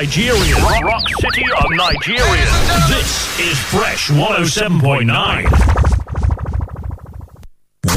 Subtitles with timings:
[0.00, 0.54] of Nigeria.
[0.56, 2.46] Rock, rock City of Nigeria.
[2.88, 5.44] This is Fresh 107.9.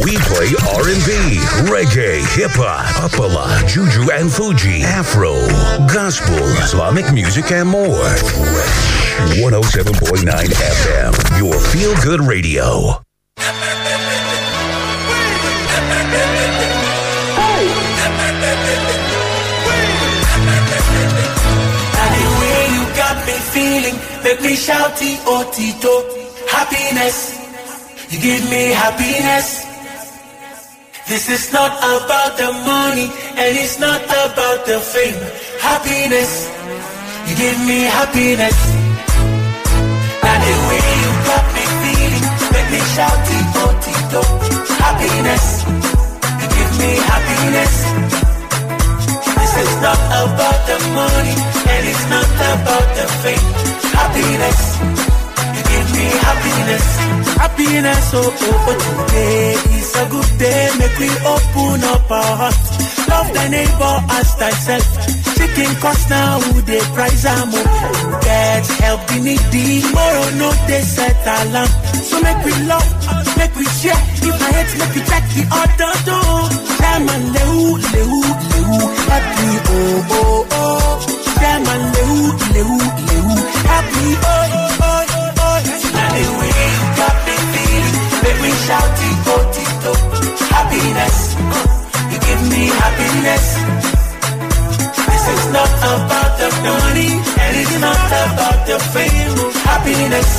[0.04, 1.40] We play R&B,
[1.72, 5.34] reggae, hip hop, apala, juju and fuji, afro,
[5.88, 8.04] gospel, Islamic music and more.
[9.40, 13.03] 107.9 FM, your feel good radio.
[24.34, 26.04] Make me shouty, otito, oh,
[26.50, 27.38] happiness.
[28.10, 29.66] You give me happiness.
[31.08, 35.20] This is not about the money, and it's not about the fame.
[35.60, 36.50] Happiness,
[37.28, 38.58] you give me happiness.
[40.30, 44.40] And the way you got me feeling, make me shouty, otito, oh,
[44.82, 45.46] happiness.
[46.42, 47.74] You give me happiness.
[49.38, 51.36] This is not about the money,
[51.70, 53.73] and it's not about the fame.
[53.94, 54.60] Happiness,
[55.56, 56.86] you give me happiness.
[57.38, 60.70] Happiness, oh, oh, oh, today is a good day.
[60.80, 63.08] Make we open up our hearts.
[63.10, 64.86] Love thy neighbor as thyself.
[65.38, 68.20] Chicken cost now, who they price am oh.
[68.24, 69.82] Get help the needy.
[69.82, 71.70] Tomorrow no they set alarm.
[72.10, 72.88] So make we love,
[73.38, 73.98] make we share.
[74.26, 76.38] If I hate, make we check the other door.
[76.80, 78.20] Shaman lehu, lehu,
[78.52, 78.78] lehu.
[79.10, 81.20] Happy, oh, oh, oh.
[81.44, 82.20] Shaman lehu,
[82.56, 82.78] lehu,
[83.08, 83.34] lehu.
[83.68, 85.04] Happy, oh, oh.
[85.92, 89.92] Now the way you got me feeling, make me shout it, oh, tito.
[90.56, 91.18] Happiness,
[92.12, 93.46] you give me happiness.
[95.04, 97.12] This is not about the money,
[97.44, 99.36] and it's not about the fame.
[99.68, 100.30] Happiness,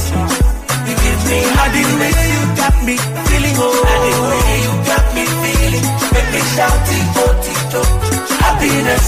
[0.89, 2.17] you give me happiness.
[2.33, 2.97] You got me
[3.29, 7.83] feeling, the way you got me feeling, make me shout it, oh, tito.
[8.41, 9.07] Happiness,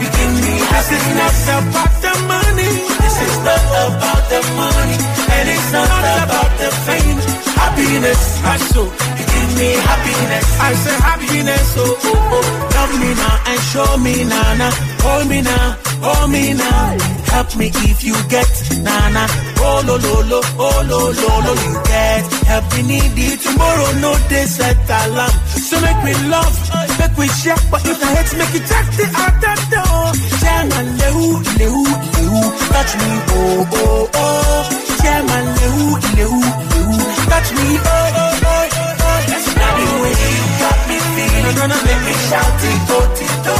[0.00, 0.54] you give me.
[0.76, 2.72] This is not about the money.
[3.02, 4.98] This is not about the money,
[5.36, 7.18] and it's not about the fame.
[7.56, 10.46] Happiness, I so you give me happiness.
[10.60, 12.46] I say happiness, oh oh oh.
[12.76, 14.72] Love me now and show me now, now.
[15.04, 16.96] Hold me now, hold me now.
[17.32, 18.48] Help me if you get
[18.82, 19.26] nana.
[19.58, 22.24] Oh lo lo lo, oh lo lo lo, you get.
[22.46, 25.32] Help me need it tomorrow, no day set alarm.
[25.68, 26.54] So make me love,
[26.98, 27.56] make we share.
[27.70, 30.04] But if I hate, make it check the other door.
[30.40, 31.26] Chairman lehu
[31.58, 31.82] lehu
[32.16, 32.40] lehu,
[32.72, 34.62] touch me oh oh oh.
[35.02, 35.86] Chairman lehu
[36.16, 36.38] lehu
[36.72, 36.96] lehu,
[37.30, 39.18] touch me oh oh oh oh.
[39.56, 43.54] Now the way you got me feeling, gonna make me shout it oh tito.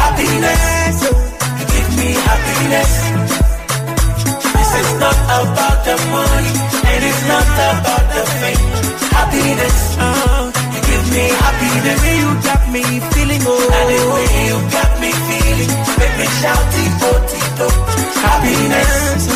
[0.00, 0.62] Happiness,
[1.08, 2.92] you give me happiness.
[4.54, 6.54] This is not about the money,
[6.90, 8.64] and it's not about the fame.
[9.16, 10.39] Happiness, uh, give
[11.10, 11.98] me happiness.
[11.98, 16.14] The way you got me feeling, oh, and the way you got me feeling, make
[16.20, 17.70] me shout it, oh.
[18.24, 19.28] Happiness,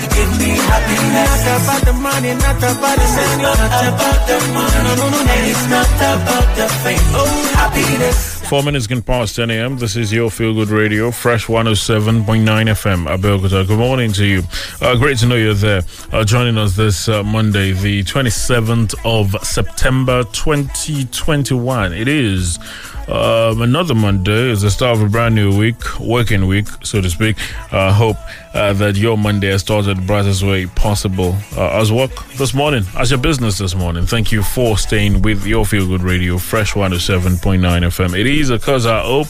[0.00, 1.32] you give me happiness.
[1.44, 5.18] Not about the money, not about the money, not about the money, no, no, no,
[5.32, 7.06] and it's not about the fame.
[7.16, 8.33] Oh, happiness.
[8.48, 9.78] Four minutes can past 10 a.m.
[9.78, 13.66] This is your Feel Good Radio, Fresh 107.9 FM, Abeokuta.
[13.66, 14.42] Good morning to you.
[14.80, 15.82] Uh, great to know you're there.
[16.12, 21.94] Uh, joining us this uh, Monday, the 27th of September 2021.
[21.94, 22.58] It is
[23.08, 24.50] um, another Monday.
[24.50, 27.36] is the start of a brand new week, working week, so to speak.
[27.72, 28.16] I hope
[28.54, 32.84] uh, that your Monday has started the brightest way possible uh, as work this morning,
[32.96, 34.06] as your business this morning.
[34.06, 38.18] Thank you for staying with your Feel Good Radio, Fresh 107.9 FM.
[38.18, 39.28] It is because I hope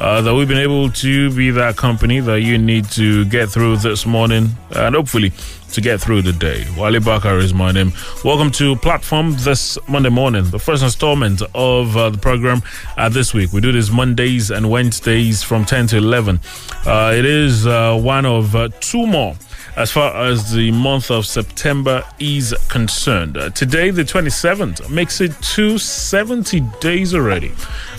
[0.00, 3.76] uh, that we've been able to be that company that you need to get through
[3.76, 5.32] this morning and hopefully
[5.72, 6.66] to get through the day.
[6.76, 7.92] Wale Bakar is my name.
[8.24, 12.62] Welcome to Platform this Monday morning, the first installment of uh, the program
[12.96, 13.52] uh, this week.
[13.52, 16.40] We do this Mondays and Wednesdays from 10 to 11.
[16.86, 19.34] Uh, it is uh, one of uh, two more
[19.76, 23.36] as far as the month of September is concerned.
[23.36, 27.52] Uh, today, the 27th, makes it 270 days already.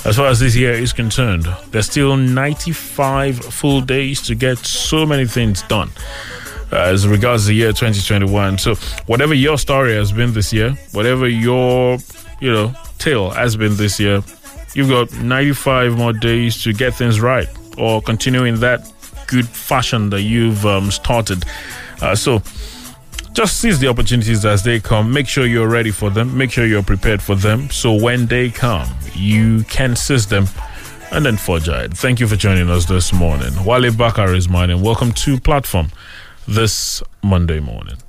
[0.06, 5.06] As far as this year is concerned, there's still 95 full days to get so
[5.06, 5.90] many things done.
[6.74, 8.58] Uh, as regards the year 2021.
[8.58, 8.74] So,
[9.06, 12.00] whatever your story has been this year, whatever your,
[12.40, 14.24] you know, tale has been this year,
[14.74, 17.48] you've got 95 more days to get things right
[17.78, 18.92] or continue in that
[19.28, 21.44] good fashion that you've um, started.
[22.02, 22.42] Uh, so,
[23.34, 25.14] just seize the opportunities as they come.
[25.14, 26.36] Make sure you're ready for them.
[26.36, 27.70] Make sure you're prepared for them.
[27.70, 30.48] So when they come, you can seize them
[31.12, 31.96] and then forge ahead.
[31.96, 33.52] Thank you for joining us this morning.
[33.64, 35.90] Wale Bakar is mine, and welcome to Platform
[36.48, 38.03] this Monday morning.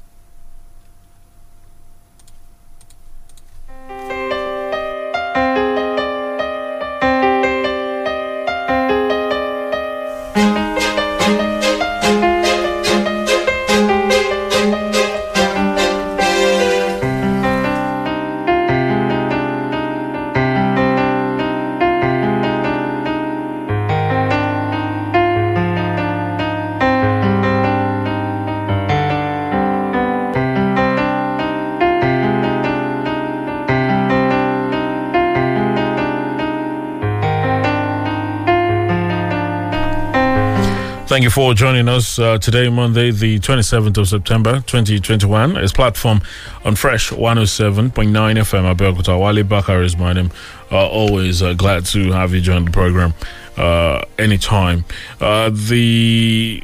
[41.25, 45.56] Thank you for joining us uh, today, Monday, the 27th of September, 2021.
[45.56, 46.21] It's platform
[46.67, 48.75] on Fresh 107.9 FM.
[48.75, 50.31] Abeokuta Wale Bakar is my name.
[50.71, 53.15] Uh, always uh, glad to have you join the program
[53.56, 54.85] uh, anytime.
[55.19, 56.62] Uh, the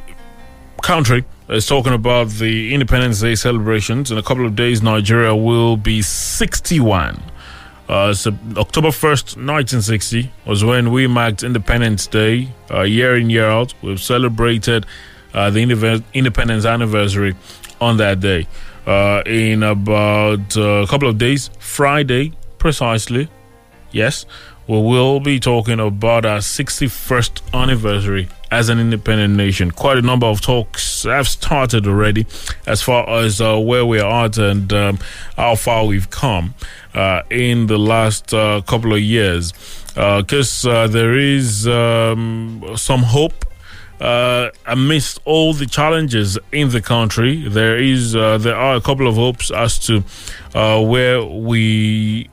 [0.83, 4.11] country is talking about the Independence Day celebrations.
[4.11, 7.19] In a couple of days, Nigeria will be 61.
[7.91, 13.47] Uh, so October 1st, 1960 was when we marked Independence Day, uh, year in, year
[13.47, 13.73] out.
[13.81, 14.85] We've celebrated
[15.33, 17.35] uh, the independence anniversary
[17.81, 18.47] on that day.
[18.87, 23.27] Uh, in about uh, a couple of days, Friday, precisely,
[23.91, 24.25] yes,
[24.67, 29.71] we will be talking about our 61st anniversary as an independent nation.
[29.71, 32.27] Quite a number of talks have started already
[32.67, 34.99] as far as uh, where we are at and um,
[35.37, 36.53] how far we've come
[36.93, 39.53] uh, in the last uh, couple of years.
[39.95, 43.45] Because uh, uh, there is um, some hope
[43.99, 49.15] uh, amidst all the challenges in the country, there is there are a couple of
[49.15, 49.99] hopes as to
[50.53, 52.29] where we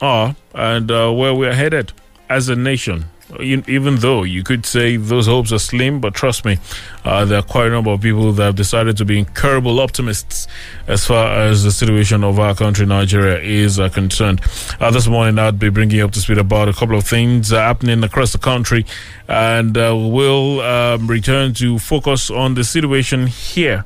[0.00, 1.92] are and where we're headed
[2.28, 3.06] as a nation.
[3.40, 6.58] Even though you could say those hopes are slim, but trust me,
[7.04, 10.46] uh, there are quite a number of people that have decided to be incurable optimists
[10.86, 14.40] as far as the situation of our country, Nigeria, is uh, concerned.
[14.80, 17.52] Uh, this morning, I'll be bringing you up to speed about a couple of things
[17.52, 18.84] uh, happening across the country,
[19.28, 23.84] and uh, we'll um, return to focus on the situation here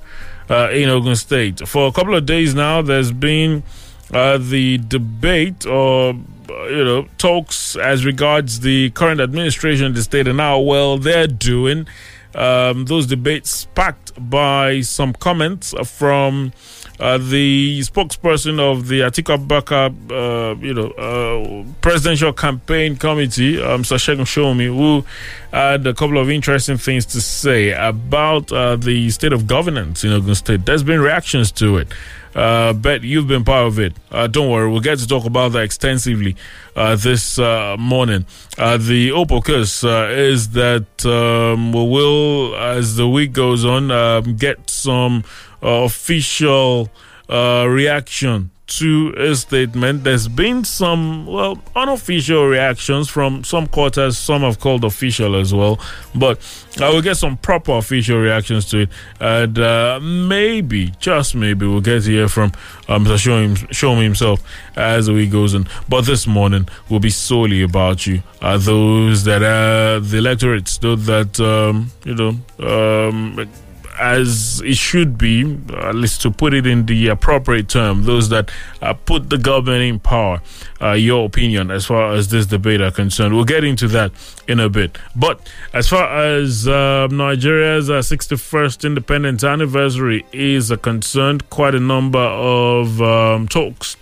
[0.50, 1.66] uh, in Ogun State.
[1.68, 3.62] For a couple of days now, there's been
[4.10, 6.14] the debate or
[6.48, 11.86] you know talks as regards the current administration the state and how well they're doing.
[12.34, 16.52] Um, those debates sparked by some comments from
[16.98, 23.82] uh, the spokesperson of the Atiku Abubakar, uh, you know, uh, presidential campaign committee, um,
[23.82, 25.04] Segun Showunmi, who
[25.52, 30.12] had a couple of interesting things to say about uh, the state of governance in
[30.12, 30.64] Ogun State.
[30.64, 31.88] There's been reactions to it.
[32.36, 33.94] Uh, bet you've been part of it.
[34.10, 36.36] Uh, don't worry, we'll get to talk about that extensively
[36.76, 38.26] uh, this uh, morning.
[38.58, 44.36] Uh, the opocus uh, is that um, we will, as the week goes on, um,
[44.36, 45.24] get some
[45.62, 46.90] official
[47.28, 50.02] reaction to a statement.
[50.04, 54.18] There's been some, well, unofficial reactions from some quarters.
[54.18, 55.78] Some have called official as well.
[56.14, 56.40] But
[56.80, 58.88] I will get some proper official reactions to it.
[59.20, 62.52] And uh, maybe, just maybe, we'll get to hear from
[62.88, 63.18] um, Mr.
[63.18, 64.42] Show, him, show me himself
[64.76, 65.68] as the week goes on.
[65.88, 68.22] But this morning will be solely about you.
[68.40, 73.48] Uh, those that are the electorates, those that, um, you know, um,
[73.98, 78.50] as it should be, at least to put it in the appropriate term, those that
[78.82, 80.40] uh, put the government in power.
[80.80, 83.34] Uh, your opinion as far as this debate are concerned.
[83.34, 84.12] We'll get into that
[84.46, 84.98] in a bit.
[85.14, 85.40] But
[85.72, 93.00] as far as uh, Nigeria's 61st uh, independence anniversary is concerned, quite a number of
[93.00, 93.96] um, talks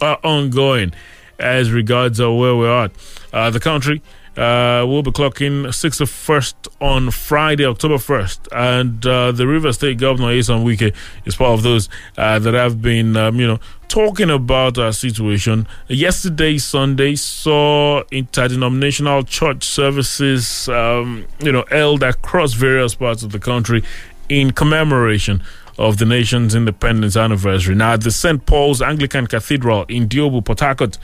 [0.00, 0.92] are ongoing
[1.38, 2.90] as regards uh, where we are.
[3.32, 4.02] Uh, the country
[4.40, 8.48] uh, we'll be clocking 61st on Friday, October 1st.
[8.52, 10.94] And uh, the River State Governor, Nyesom Wike,
[11.26, 15.68] is part of those uh, that have been, um, you know, talking about our situation.
[15.88, 23.38] Yesterday, Sunday, saw interdenominational church services, um, you know, held across various parts of the
[23.38, 23.84] country
[24.30, 25.42] in commemoration
[25.80, 27.74] of the nation's independence anniversary.
[27.74, 28.44] Now, at the St.
[28.46, 30.98] Paul's Anglican Cathedral in Diobu, Port Harcourt,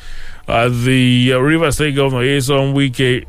[0.49, 3.27] uh, the uh, River State Governor Nyesom Wike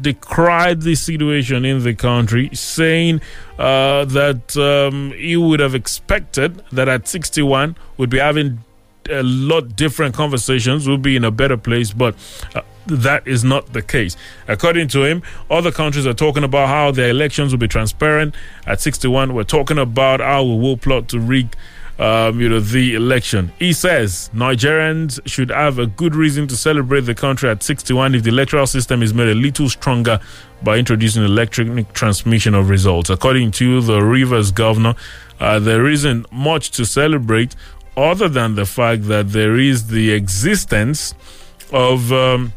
[0.00, 3.20] decried the situation in the country, saying
[3.58, 8.62] uh, that um, he would have expected that at 61 would be having
[9.10, 12.14] a lot different conversations, would be in a better place, but
[12.54, 14.16] uh, that is not the case.
[14.46, 18.34] According to him, other countries are talking about how their elections will be transparent.
[18.66, 21.56] At 61, we're talking about how we will plot to rig
[21.98, 23.52] um, you know, the election.
[23.58, 28.22] He says Nigerians should have a good reason to celebrate the country at 61 if
[28.22, 30.20] the electoral system is made a little stronger
[30.62, 33.10] by introducing electronic transmission of results.
[33.10, 34.94] According to the Rivers governor,
[35.40, 37.54] uh, there isn't much to celebrate
[37.96, 41.14] other than the fact that there is the existence
[41.72, 42.12] of.
[42.12, 42.52] Um,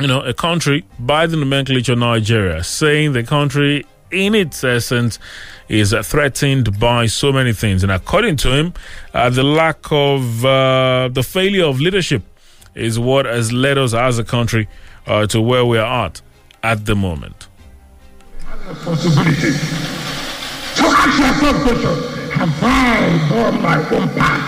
[0.00, 5.18] you know, a country by the nomenclature Nigeria, saying the country in its essence
[5.68, 7.82] is threatened by so many things.
[7.82, 8.74] And according to him,
[9.14, 12.22] uh, the lack of uh, the failure of leadership
[12.74, 14.68] is what has led us as a country
[15.06, 16.22] uh, to where we are at
[16.62, 17.48] at the moment.
[18.84, 19.52] Possibility.
[19.52, 24.42] So ask yourself question: Have I done my own part?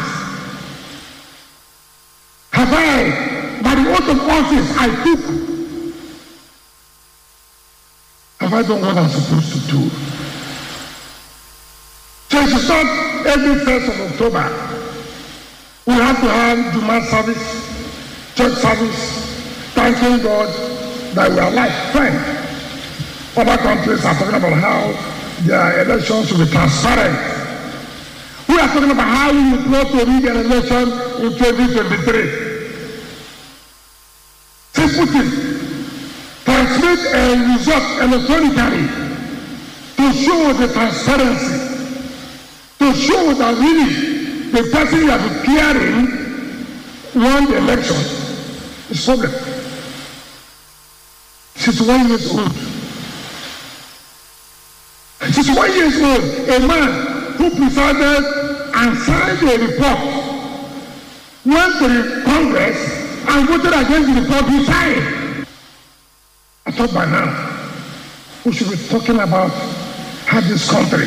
[2.52, 5.59] Have I, by the oath of office I took,
[8.40, 9.90] have I done what I'm supposed to do?
[12.50, 12.86] should start
[13.26, 14.44] every 1st of October.
[15.86, 17.44] We have to have Juma service,
[18.34, 19.00] church service,
[19.74, 20.48] thanking God
[21.14, 21.72] that we are alive.
[21.92, 22.16] Fine.
[23.36, 24.92] Other countries are talking about how
[25.46, 27.16] their elections should be transparent.
[28.48, 30.90] We are talking about how we will go to rig an election
[31.22, 32.50] in 2023.
[34.72, 35.49] Simple thing.
[36.50, 38.86] Transmit a result electronically
[39.96, 41.58] to show the transparency,
[42.80, 46.10] to show that really the person you are declaring
[47.14, 47.96] won the election
[48.90, 49.32] is problem.
[51.54, 52.52] She's one years old.
[55.32, 56.24] She's one years old.
[56.48, 58.24] A man who presided
[58.74, 60.00] and signed a report
[61.44, 62.78] went to the Congress
[63.28, 65.19] and voted against the report he signed.
[66.80, 67.28] Thought by now
[68.42, 69.50] we should be talking about
[70.24, 71.04] how this country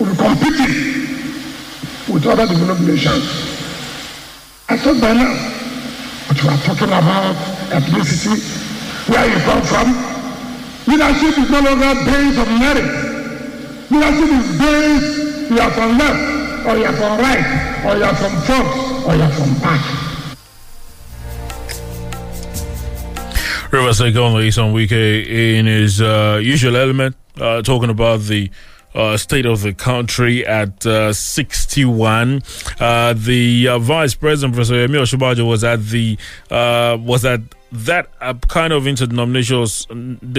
[0.00, 0.74] will be competing
[2.10, 3.22] with other developed nations.
[4.68, 5.30] I thought by now,
[6.26, 7.38] but we are talking about
[7.70, 8.42] ethnicity,
[9.06, 9.94] where you come from.
[10.90, 12.90] Leadership is no longer based on merit.
[13.94, 17.46] Leadership is based, you are from left, or you are from right,
[17.86, 20.17] or you are from front, or you are from back.
[23.70, 28.50] Riverside Conley on weekend in his uh, usual element, uh, talking about the
[28.94, 32.42] uh, state of the country at uh, 61.
[32.80, 36.16] Uh, the uh, vice president, Professor Yemi Osinbajo, was at the
[36.50, 39.66] was at that uh, kind of interdenominational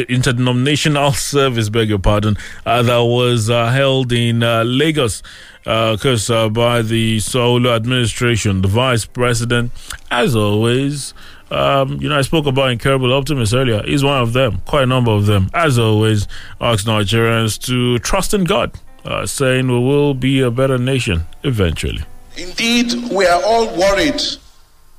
[0.09, 5.21] interdenominational service, beg your pardon, uh, that was uh, held in Lagos.
[5.63, 9.71] Because by the Solo administration, the vice president,
[10.09, 11.13] as always,
[11.51, 13.81] um, you know, I spoke about incurable optimists earlier.
[13.83, 15.49] He's one of them, quite a number of them.
[15.53, 16.27] As always,
[16.61, 18.71] asks Nigerians to trust in God,
[19.05, 22.03] uh, saying we will be a better nation eventually.
[22.37, 24.21] Indeed, we are all worried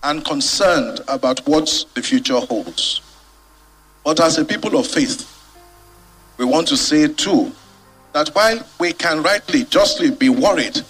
[0.02, 3.00] and concerned about what the future holds.
[4.04, 5.26] But as a people of faith,
[6.38, 7.52] we want to say too
[8.12, 10.80] that while we can rightly, justly be worried,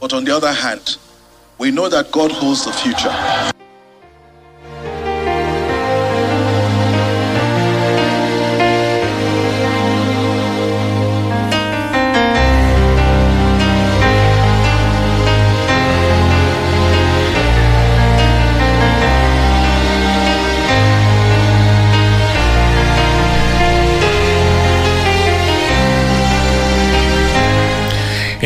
[0.00, 0.98] but on the other hand,
[1.58, 3.52] we know that God holds the future.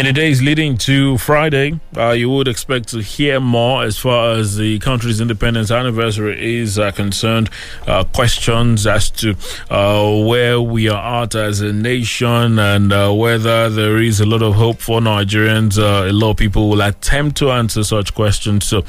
[0.00, 4.32] In the days leading to Friday, uh, you would expect to hear more as far
[4.32, 7.50] as the country's independence anniversary is uh, concerned.
[7.86, 9.36] Uh, questions as to
[9.68, 14.42] uh, where we are at as a nation and uh, whether there is a lot
[14.42, 15.76] of hope for Nigerians.
[15.78, 18.64] Uh, a lot of people will attempt to answer such questions.
[18.64, 18.82] So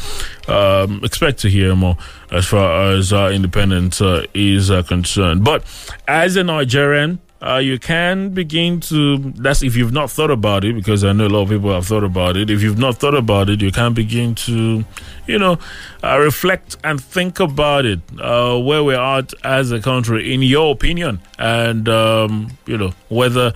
[0.47, 1.97] um, expect to hear more
[2.31, 3.99] as far as independence
[4.33, 5.43] is concerned.
[5.43, 5.65] But
[6.07, 10.75] as a Nigerian, uh, you can begin to that's if you've not thought about it
[10.75, 12.49] because i know a lot of people have thought about it.
[12.49, 14.85] If you've not thought about it you can begin to
[15.27, 15.57] you know
[16.03, 20.71] uh, reflect and think about it uh, where we're at as a country in your
[20.73, 21.19] opinion.
[21.39, 23.53] And um, you know whether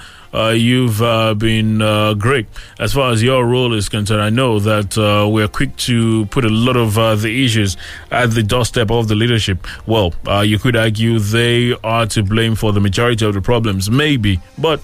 [0.49, 2.47] you've uh, been uh, great
[2.79, 4.21] as far as your role is concerned.
[4.21, 7.77] I know that uh, we're quick to put a lot of uh, the issues
[8.11, 9.65] at the doorstep of the leadership.
[9.85, 13.89] Well, uh, you could argue they are to blame for the majority of the problems,
[13.89, 14.81] maybe, but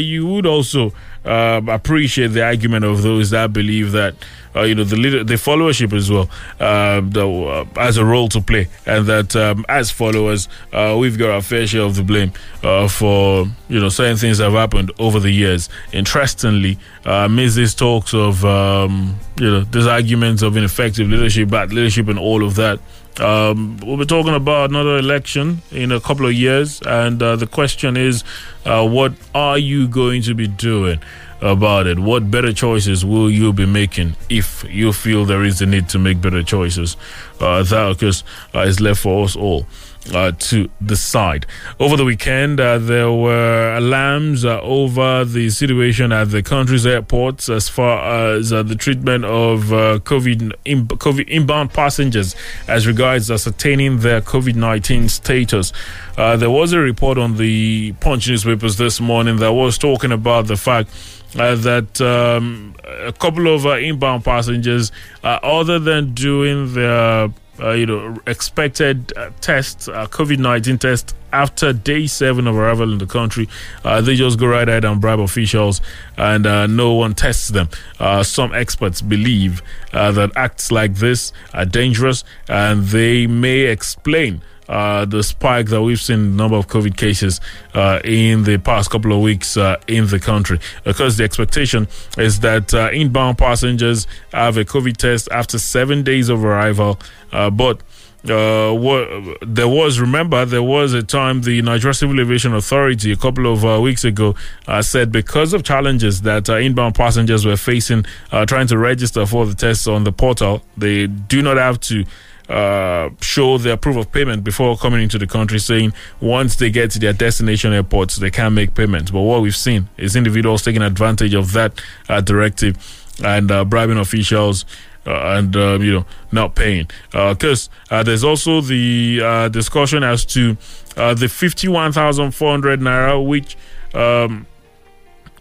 [0.00, 0.92] you would also
[1.28, 4.14] appreciate the argument of those that believe that
[4.56, 6.28] uh, you know the leader, the followership as well
[6.60, 11.30] uh, uh, has a role to play, and that um, as followers uh, we've got
[11.30, 12.32] our fair share of the blame
[12.62, 15.68] uh, for you know certain things that have happened over the years.
[15.92, 21.72] Interestingly, uh, amidst these talks of um, you know these arguments of ineffective leadership, bad
[21.72, 22.80] leadership, and all of that.
[23.20, 27.46] Um, we'll be talking about another election in a couple of years, and uh, the
[27.46, 28.22] question is,
[28.64, 31.00] uh, what are you going to be doing?
[31.40, 31.98] about it.
[31.98, 35.98] What better choices will you be making if you feel there is a need to
[35.98, 36.96] make better choices?
[37.40, 39.66] Uh, that, of course, is left for us all.
[40.14, 41.44] Uh, to decide.
[41.78, 47.50] Over the weekend, uh, there were alarms uh, over the situation at the country's airports
[47.50, 52.34] as far as uh, the treatment of uh, COVID, in, COVID, inbound passengers
[52.68, 55.74] as regards ascertaining their COVID 19 status.
[56.16, 60.46] Uh, there was a report on the Punch newspapers this morning that was talking about
[60.46, 60.90] the fact
[61.36, 64.90] uh, that um, a couple of uh, inbound passengers,
[65.22, 67.28] uh, other than doing their
[67.60, 72.90] uh, you know expected uh, test, uh, COVID nineteen test after day seven of arrival
[72.92, 73.48] in the country,
[73.84, 75.80] uh, they just go right ahead and bribe officials,
[76.16, 77.68] and uh, no one tests them.
[77.98, 79.62] Uh, some experts believe
[79.92, 84.40] that acts like this are dangerous, and they may explain.
[84.68, 87.40] Uh, the spike that we've seen number of COVID cases
[87.74, 90.60] uh, in the past couple of weeks uh, in the country.
[90.84, 96.28] Because the expectation is that uh, inbound passengers have a COVID test after seven days
[96.28, 96.98] of arrival,
[97.32, 97.82] uh, but
[98.28, 99.08] uh, what
[99.46, 103.64] there was remember there was a time the Nigeria Civil Aviation Authority a couple of
[103.64, 104.34] uh, weeks ago
[104.66, 108.04] uh, said because of challenges that uh, inbound passengers were facing
[108.46, 112.04] trying to register for the tests on the portal they do not have to
[112.48, 116.90] uh, show their proof of payment before coming into the country, saying once they get
[116.92, 119.10] to their destination airports, they can make payments.
[119.10, 122.76] But what we've seen is individuals taking advantage of that uh, directive
[123.22, 124.64] and uh, bribing officials.
[125.06, 130.54] Uh, and uh, you know not paying because uh, there's also the discussion as to
[130.96, 133.56] the 51,400 naira which
[133.94, 134.46] um,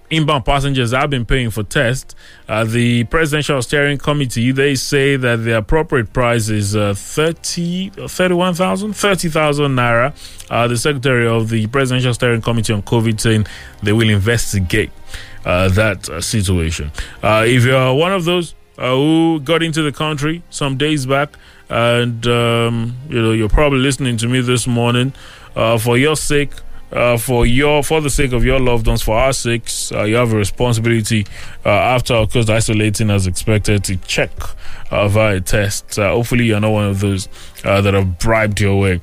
[0.09, 2.15] inbound passengers have been paying for tests.
[2.47, 8.93] Uh, the presidential steering committee they say that the appropriate price is uh, 30 31,000
[8.93, 10.45] 30,000 naira.
[10.49, 13.45] Uh, the secretary of the presidential steering committee on COVID saying
[13.83, 14.91] they will investigate
[15.45, 16.91] uh, that uh, situation.
[17.21, 21.37] Uh, if you're one of those uh, who got into the country some days back
[21.69, 25.11] and um, you know you're probably listening to me this morning
[25.79, 26.51] for your sake
[26.91, 30.15] uh, for your for the sake of your loved ones, for our sakes, uh, you
[30.15, 31.25] have a responsibility
[31.65, 34.31] uh, after, of course, isolating as expected to check
[34.89, 35.99] uh, via test.
[35.99, 37.27] Uh, hopefully, you're not one of those
[37.65, 39.01] uh, that have bribed your way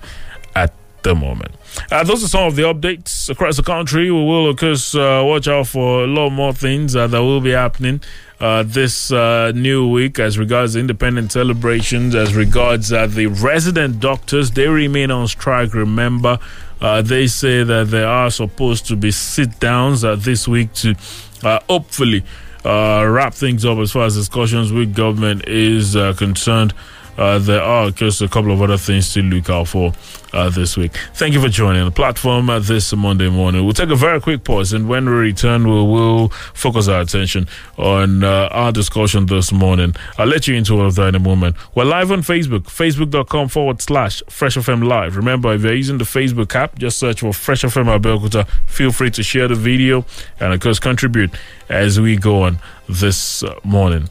[0.54, 1.52] at the moment.
[1.90, 4.10] Uh, those are some of the updates across the country.
[4.10, 7.40] We will, of course, uh, watch out for a lot more things uh, that will
[7.40, 8.00] be happening
[8.40, 14.50] uh, this uh, new week as regards independent celebrations, as regards uh, the resident doctors.
[14.50, 16.38] They remain on strike, remember.
[16.80, 20.94] Uh, they say that there are supposed to be sit downs uh, this week to
[21.42, 22.24] uh, hopefully
[22.64, 26.72] wrap things up as far as discussions with government is concerned.
[27.18, 29.92] Uh, there are just a couple of other things to look out for
[30.32, 30.96] uh, this week.
[31.14, 33.64] Thank you for joining the platform uh, this Monday morning.
[33.64, 37.48] We'll take a very quick pause, and when we return, we will focus our attention
[37.76, 39.94] on our discussion this morning.
[40.18, 41.56] I'll let you into all of that in a moment.
[41.74, 45.16] We're live on Facebook, facebook.com forward slash Fresh FM Live.
[45.16, 48.48] Remember, if you're using the Facebook app, just search for Fresh FM Abeokuta.
[48.66, 50.04] Feel free to share the video
[50.38, 51.30] and, of course, contribute
[51.68, 54.08] as we go on this morning.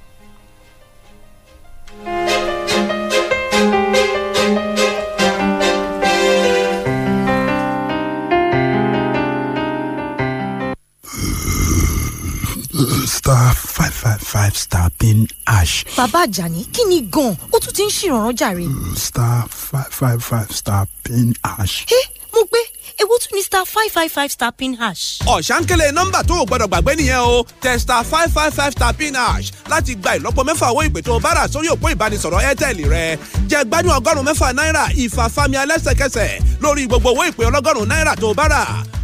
[13.30, 17.84] Star five five five star pin hash bàbá àjàní kí ni gan-an ó tún ti
[17.86, 18.66] ń ṣèrànràn jàre.
[18.98, 21.86] star five five five star pin hash.
[21.86, 22.02] ẹ
[22.34, 22.60] mo gbé
[23.02, 25.20] ewu tún ní star five five five star pin hash.
[25.26, 29.52] ọ̀sánkélé nọ́mbà tó o gbọ́dọ̀ gbàgbé nìyẹn o testa five five five star pin hash
[29.72, 33.18] láti gba ìlọ́po mẹ́fà owó ìpè tó o bá rà sórí òpó ìbánisọ̀rọ̀ airtel rẹ
[33.50, 38.34] jẹ gbádùn ọgọ́rùn-ún mẹ́fà náírà ìfàfàmì alẹ́sẹ̀kẹsẹ̀ lórí gbogbo owó ìpè ọlọ́gọ́rùn-ún náírà tó o
[38.34, 38.62] bá rà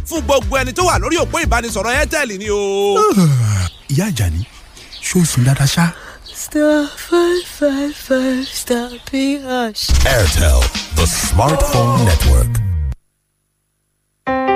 [0.08, 2.60] fún gbogbo ẹni tó wà lórí òpó ìbánisọ̀rọ̀ airtel ni o.
[3.92, 4.40] ìyá àjàní
[5.08, 5.86] ṣó sùn dáadáa ṣá.
[6.44, 9.88] star five five five star pin hash.
[10.04, 10.60] Airtel,
[10.96, 12.65] the smartphone network.
[14.26, 14.55] Thank you.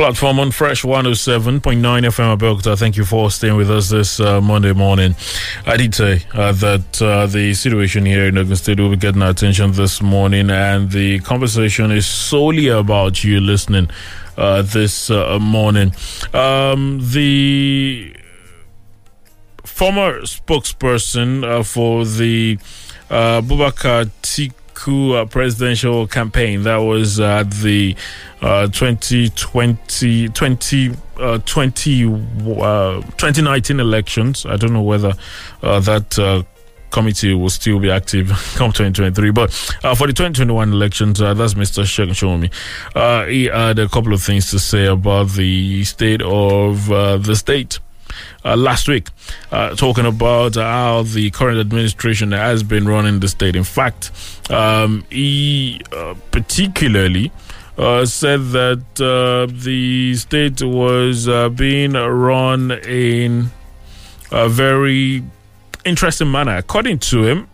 [0.00, 2.74] Platform on Fresh 107.9 FM Abeokuta.
[2.78, 5.14] Thank you for staying with us this uh, Monday morning.
[5.66, 9.20] I did say uh, that uh, the situation here in Ogun State will be getting
[9.20, 13.90] our attention this morning, and the conversation is solely about you listening
[14.38, 15.92] uh, this uh, morning.
[16.32, 18.16] Um, the
[19.66, 22.58] former spokesperson uh, for the
[23.10, 24.10] uh, Abubakar
[24.80, 27.96] Atiku uh, presidential campaign that was at the
[28.42, 34.46] uh, 2020 20, uh, 20, uh, 2019 elections.
[34.46, 35.12] I don't know whether
[35.62, 36.42] uh, that uh,
[36.90, 39.30] committee will still be active come 2023.
[39.30, 39.50] But
[39.84, 41.84] uh, for the 2021 elections, uh, that's Mr.
[41.84, 42.52] Segun Showunmi.
[42.94, 47.36] Uh, he had a couple of things to say about the state of uh, the
[47.36, 47.80] state.
[48.44, 49.08] Uh, last week,
[49.52, 53.54] uh, talking about how the current administration has been running the state.
[53.54, 54.10] In fact,
[54.50, 57.32] um, he uh, particularly
[57.78, 63.50] uh, said that uh, the state was uh, being run in
[64.30, 65.22] a very
[65.84, 66.56] interesting manner.
[66.56, 67.48] According to him,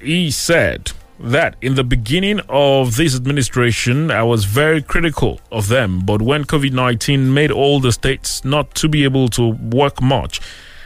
[0.00, 6.00] he said that in the beginning of this administration, I was very critical of them.
[6.00, 10.40] But when COVID 19 made all the states not to be able to work much,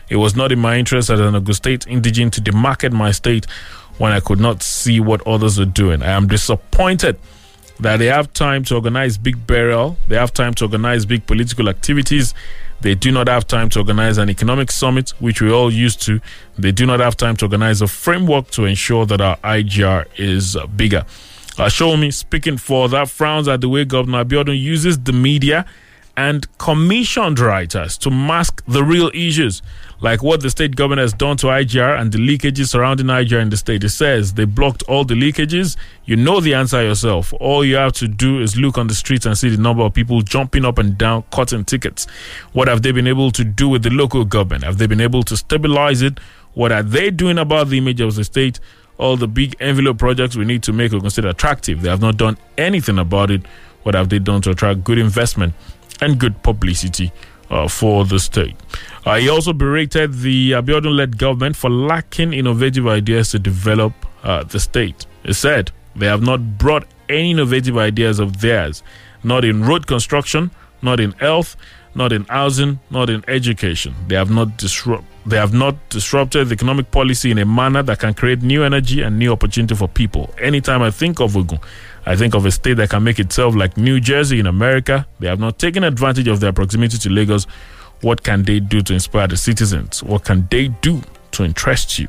[0.08, 3.46] it was not in my interest as an Ogun State indigene to demarket my state
[3.98, 6.02] when I could not see what others are doing.
[6.02, 7.18] I am disappointed
[7.80, 11.68] that they have time to organize big burial, they have time to organize big political
[11.68, 12.34] activities.
[12.80, 16.20] They do not have time to organize an economic summit, which we all used to.
[16.58, 20.56] They do not have time to organize a framework to ensure that our IGR is
[20.76, 21.04] bigger.
[21.58, 25.64] Uh, Showunmi speaking for that frowns at the way Governor Abiodun uses the media
[26.16, 29.60] and commissioned writers to mask the real issues,
[30.00, 33.50] like what the state government has done to IGR and the leakages surrounding IGR in
[33.50, 33.84] the state.
[33.84, 35.76] It says they blocked all the leakages.
[36.06, 37.34] You know the answer yourself.
[37.38, 39.92] All you have to do is look on the streets and see the number of
[39.92, 42.06] people jumping up and down, cutting tickets.
[42.52, 44.64] What have they been able to do with the local government?
[44.64, 46.18] Have they been able to stabilize it?
[46.54, 48.58] What are they doing about the image of the state?
[48.98, 51.82] All the big envelope projects we need to make Ogun State attractive.
[51.82, 53.42] They have not done anything about it.
[53.82, 55.52] What have they done to attract good investment
[56.00, 57.12] and good publicity
[57.50, 58.56] uh, for the state?
[59.04, 64.42] Uh, he also berated the Abiodun led government for lacking innovative ideas to develop uh,
[64.44, 65.06] the state.
[65.22, 68.82] He said they have not brought any innovative ideas of theirs,
[69.22, 70.50] not in road construction,
[70.82, 71.56] not in health,
[71.96, 73.94] not in housing, not in education.
[74.06, 77.98] They have not disrupt they have not disrupted the economic policy in a manner that
[77.98, 80.32] can create new energy and new opportunity for people.
[80.40, 81.58] Anytime I think of Ogun,
[82.04, 85.04] I think of a state that can make itself like New Jersey in America.
[85.18, 87.44] They have not taken advantage of their proximity to Lagos.
[88.02, 90.00] What can they do to inspire the citizens?
[90.04, 92.06] What can they do to interest you?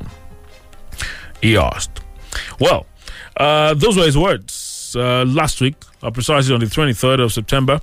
[1.42, 2.02] He asked.
[2.60, 2.86] Well,
[3.38, 5.76] uh, those were his words uh, last week,
[6.08, 7.82] uh, precisely on the 23rd of September.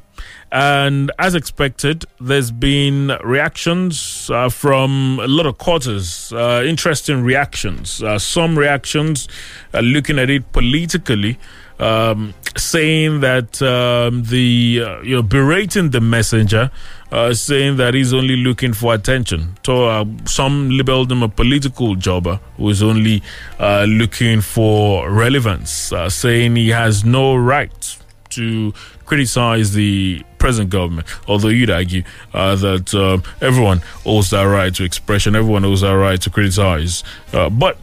[0.51, 8.03] And as expected, there's been reactions uh, from a lot of quarters, uh, interesting reactions.
[8.03, 9.29] Uh, some reactions
[9.75, 11.39] uh, looking at it politically,
[11.79, 16.71] um, saying that um, the, uh, you know, berating the messenger,
[17.13, 19.57] uh, saying that he's only looking for attention.
[19.67, 23.23] So uh, some labeled him a political jobber who is only
[23.59, 27.99] uh, looking for relevance, saying he has no right
[28.35, 28.73] to
[29.07, 31.07] criticize the present government.
[31.27, 35.93] Although you'd argue uh, that um, everyone owes that right to expression, everyone owes that
[35.93, 37.03] right to criticize.
[37.33, 37.79] Uh, but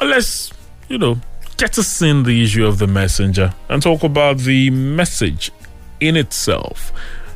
[0.00, 0.52] let's,
[0.88, 1.18] you know,
[1.56, 5.50] get us in the issue of the messenger and talk about the message
[6.00, 6.92] in itself.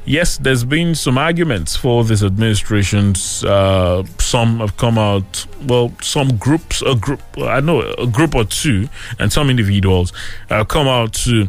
[0.06, 3.42] Yes, there's been some arguments for this administration's.
[3.42, 5.46] Uh, some have come out.
[5.66, 10.12] Well, some groups, a group, I know a group or two, and some individuals
[10.50, 11.48] have come out to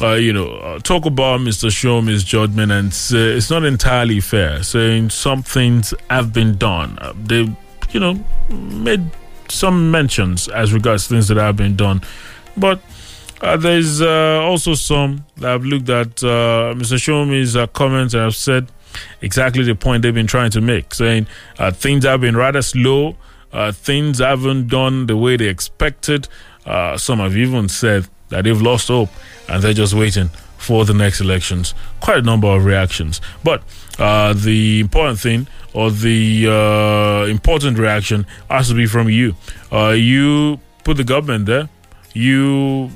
[0.00, 1.68] uh, you know, uh, talk about Mr.
[1.68, 6.98] Showunmi's judgment and say it's not entirely fair, saying some things have been done.
[6.98, 7.54] Uh, they,
[7.90, 9.02] you know, made
[9.48, 12.00] some mentions as regards things that have been done,
[12.56, 12.80] but
[13.42, 16.96] uh, there's uh, also some that have looked at uh, Mr.
[16.96, 18.68] Showunmi's comments and have said
[19.20, 21.26] exactly the point they've been trying to make, saying
[21.72, 23.16] things have been rather slow,
[23.72, 26.28] things haven't done the way they expected.
[26.96, 29.10] some have even said that they've lost hope
[29.48, 31.74] and they're just waiting for the next elections.
[32.00, 33.20] Quite a number of reactions.
[33.42, 33.62] But
[33.98, 39.34] uh, the important thing or the uh, important reaction has to be from you.
[39.70, 41.68] Uh, you put the government there.
[42.12, 42.90] You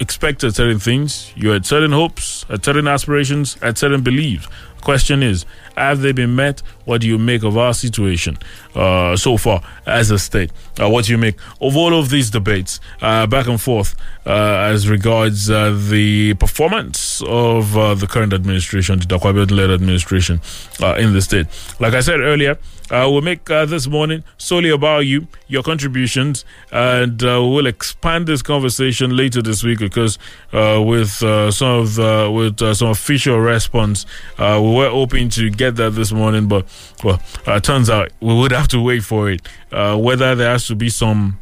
[0.00, 1.32] expected certain things.
[1.36, 4.48] You had certain hopes, had certain aspirations, had certain beliefs.
[4.84, 5.44] Question is,
[5.76, 6.60] have they been met?
[6.84, 8.38] What do you make of our situation
[8.74, 10.52] uh, so far as a state?
[10.80, 14.70] Uh, what do you make of all of these debates uh, back and forth uh,
[14.72, 20.40] as regards uh, the performance of uh, the current administration, the Dakwabet-led administration
[20.98, 21.46] in the state?
[21.80, 22.58] Like I said earlier,
[22.90, 28.26] uh, we'll make uh, this morning solely about you, your contributions, and uh, we'll expand
[28.26, 30.18] this conversation later this week because
[30.52, 34.04] uh, with uh, some of the, with uh, some official response,
[34.38, 36.66] we were hoping to get that this morning, but
[37.02, 39.40] well, it turns out we would have to wait for it.
[39.70, 41.40] whether there has to be some,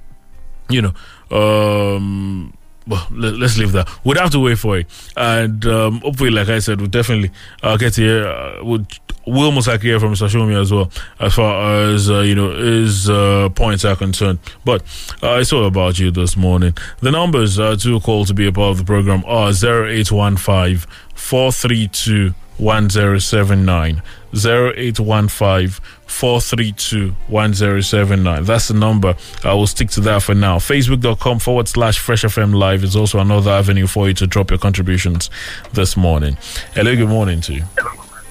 [0.69, 0.93] you know.
[1.31, 2.53] Um,
[2.87, 3.89] well, let, us leave that.
[4.05, 7.31] We'd have to wait for it, and um, hopefully, like I said, we'll definitely
[7.63, 8.27] uh, get here.
[8.27, 8.87] Uh, we'll,
[9.27, 10.29] likely hear from Mr.
[10.29, 14.39] Showunmi as well, as far as uh, you know his uh, points are concerned.
[14.65, 14.83] But
[15.23, 16.75] uh, it's all about you this morning.
[17.01, 20.11] The numbers uh, to call to be a part of the program are zero eight
[20.11, 24.03] one five four three two one zero seven nine.
[24.35, 28.45] 0815 432 1079.
[28.45, 29.15] That's the number.
[29.45, 30.59] I will stick to that for now.
[30.59, 34.59] Facebook.com forward slash Fresh FM Live is also another avenue for you to drop your
[34.59, 35.31] contributions
[35.73, 36.37] this morning.
[36.75, 37.65] Hello, good morning to you.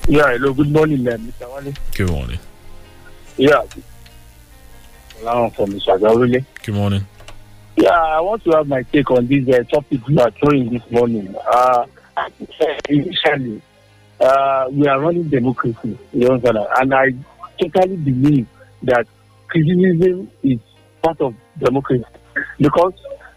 [0.08, 1.48] Yeah, hello, good morning, Mr.
[1.54, 1.74] Wale.
[1.96, 2.40] Good morning.
[3.38, 3.64] Yeah.
[5.20, 6.00] Hello, from Mr.
[6.00, 6.44] Gawrile.
[6.64, 7.06] Good morning.
[7.78, 10.90] Yeah, I want to have my take on this uh, topic you are throwing this
[10.92, 11.34] morning.
[11.54, 11.86] Uh,
[12.90, 13.62] initially,
[14.20, 16.58] uh, we are running democracy, you understand?
[16.80, 17.12] And I
[17.60, 18.48] totally believe
[18.84, 19.08] that
[19.48, 20.60] criticism is
[21.02, 22.04] part of democracy.
[22.60, 22.94] Because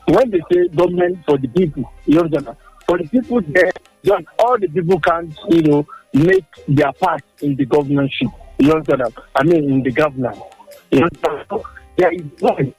[0.06, 2.56] when they say government for the people, you understand?
[2.88, 3.72] For the people there,
[4.04, 8.28] just all the people can't, you know, make their part in the governorship.
[8.58, 9.14] You understand?
[9.34, 10.38] I mean, in the governance.
[10.90, 11.62] You understand?
[11.96, 12.74] There is one?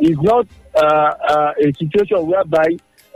[0.00, 2.66] It's not uh, uh, a situation whereby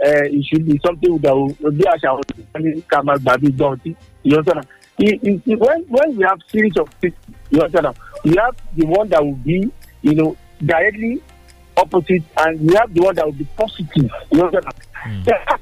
[0.04, 3.96] uh, it should be something that will be a Kamal Babi Donti.
[4.22, 4.66] You understand?
[5.00, 7.96] It, it, when when we have series of people, you understand?
[8.24, 9.70] We have the one that will be,
[10.02, 11.22] you know, directly
[11.76, 14.10] opposite, and we have the one that will be positive.
[14.30, 14.74] You understand?
[15.06, 15.58] Mm.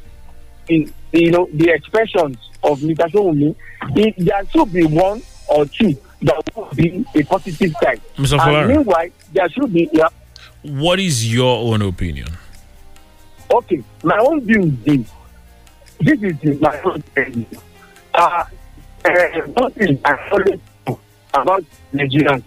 [0.68, 3.06] In, you know, the expressions of Mr.
[3.10, 3.54] Showunmi,
[4.18, 8.00] there should be one or two that would be a positive side.
[8.16, 8.38] Mr.
[8.40, 9.88] And meanwhile, there should be.
[9.92, 10.08] Yeah.
[10.62, 12.28] What is your own opinion?
[13.52, 15.06] Okay, my own view is
[16.00, 16.20] this.
[16.20, 17.46] This is my own opinion.
[18.12, 18.44] Uh,
[19.04, 19.10] uh,
[19.54, 20.60] one I always know
[21.42, 22.44] about Nigerians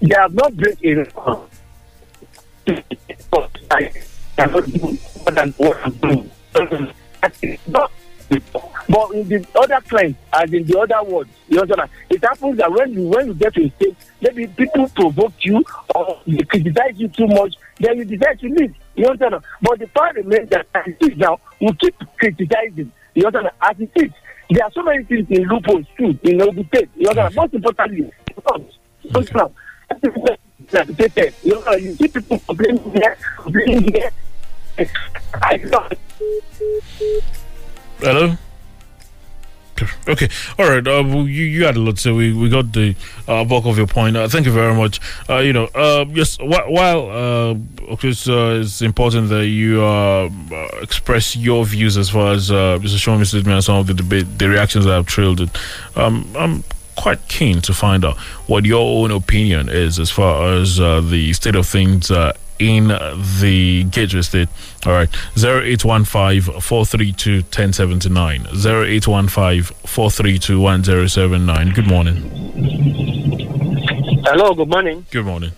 [0.00, 1.40] they have not break a record.
[3.70, 3.92] I
[4.36, 6.30] cannot do more than what I'm doing.
[8.88, 11.90] But in the other claims, as in the other words, you understand?
[12.08, 15.64] It happens that when you when you get to a state, maybe people provoke you
[15.94, 18.74] or they criticize you too much, then you decide to leave.
[18.94, 19.42] You understand?
[19.62, 22.92] But the fact remains that as it is now, we keep criticizing.
[23.14, 23.54] You understand?
[23.60, 24.10] As it is,
[24.50, 26.88] there are so many things in loopholes too, in Ogun State.
[26.96, 27.36] You understand?
[27.36, 28.62] Most importantly, because
[29.32, 29.50] now,
[31.42, 34.10] you know, you see people complaining here, complaining here.
[35.34, 35.58] I.
[37.98, 38.36] Hello.
[40.08, 40.86] Okay, all right.
[40.86, 42.94] Uh, you you had a lot, so we, we got the
[43.28, 44.16] uh, bulk of your point.
[44.16, 45.00] Uh, thank you very much.
[45.28, 46.36] Uh, you know, uh, yes.
[46.38, 49.82] Wh- while uh, course it's important that you
[50.82, 52.96] express your views as far as uh, Mr.
[52.96, 55.50] Showunmi statement and some of the debate, the reactions that have trailed it.
[55.96, 56.64] Um, I'm
[56.96, 58.16] quite keen to find out
[58.46, 62.10] what your own opinion is as far as the state of things
[62.60, 62.88] in
[63.40, 64.48] the Gateway State.
[64.86, 68.46] All right, 0815 432 1079.
[68.54, 71.70] 0815 432 1079.
[71.72, 72.16] Good morning.
[74.24, 75.06] Hello, good morning.
[75.10, 75.52] Good morning.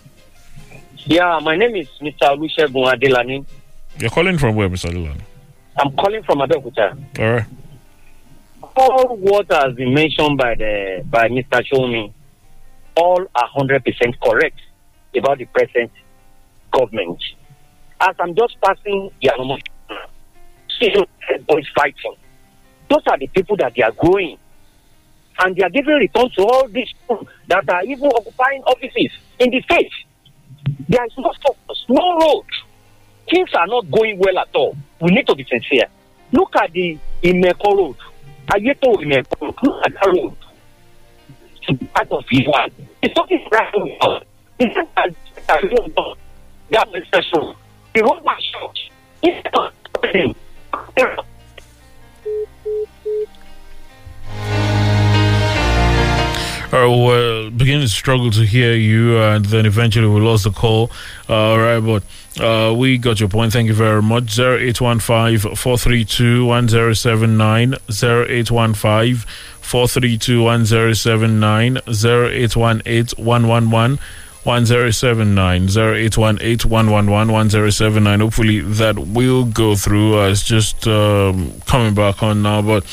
[1.05, 2.31] Yeah, my name is Mr.
[2.31, 3.45] Olusegun Adelani.
[3.99, 4.89] You're calling from where, Mr.
[4.89, 5.21] Adelani?
[5.77, 7.19] I'm calling from Abeokuta.
[7.19, 7.45] All right.
[8.75, 11.61] All what has been mentioned by the by Mr.
[11.67, 12.11] Showunmi,
[12.95, 14.59] all are hundred percent correct
[15.15, 15.91] about the present
[16.73, 17.21] government.
[18.01, 19.59] As I'm just passing Yanomo,
[20.79, 21.05] seeing
[21.47, 22.15] boys fighting,
[22.89, 24.37] those are the people that they are growing.
[25.39, 29.49] And they are giving return to all these people that are even occupying offices in
[29.49, 29.91] the state.
[30.89, 32.45] There is no focus, no road.
[33.29, 34.75] Things are not going well at all.
[35.01, 35.87] We need to be sincere.
[36.31, 37.95] Look at the Imeko Road.
[38.47, 39.55] Ayeto Imeko Road.
[39.63, 40.35] Look at that road.
[41.67, 42.71] It's part of one.
[43.01, 44.21] It's talking right now.
[44.59, 44.75] It's
[45.47, 46.17] that
[47.07, 47.55] special.
[47.93, 48.79] He wrote my short.
[49.21, 49.33] He's
[50.11, 50.35] him.
[56.71, 60.91] right, we're beginning to struggle to hear you, and then eventually we lost the call.
[61.29, 62.03] Uh, all right, but
[62.43, 63.53] uh, we got your point.
[63.53, 64.39] Thank you very much.
[64.39, 69.15] 0815 432 1079, 0815
[69.61, 73.99] 432 1079, 0818 111.
[74.43, 78.19] 1079 0818 111 1079.
[78.19, 80.19] Hopefully that will go through.
[80.19, 82.83] Uh, it's just um, coming back on now, but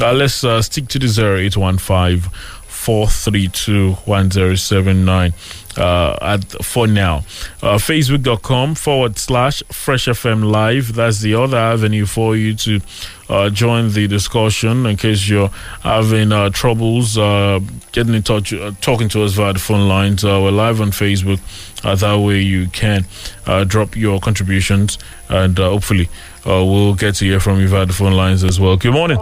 [0.00, 2.30] uh, let's uh, stick to the 0815
[2.66, 5.32] 432 1079 uh,
[5.78, 7.18] at for now.
[7.62, 10.94] Uh, Facebook.com forward slash Fresh FM Live.
[10.94, 12.80] That's the other avenue for you to
[13.28, 15.48] uh, join the discussion in case you're
[15.82, 17.60] having uh, troubles uh,
[17.92, 20.24] getting in touch, uh, talking to us via the phone lines.
[20.24, 21.38] Uh, we're live on Facebook.
[21.84, 23.04] Uh, that way you can
[23.46, 24.98] uh, drop your contributions
[25.28, 26.08] and uh, hopefully
[26.46, 28.76] uh, we'll get to hear from you via the phone lines as well.
[28.76, 29.18] Good morning.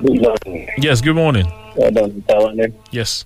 [0.00, 0.68] Good morning.
[0.78, 1.50] Yes, good morning.
[1.74, 3.24] Well done, Yes.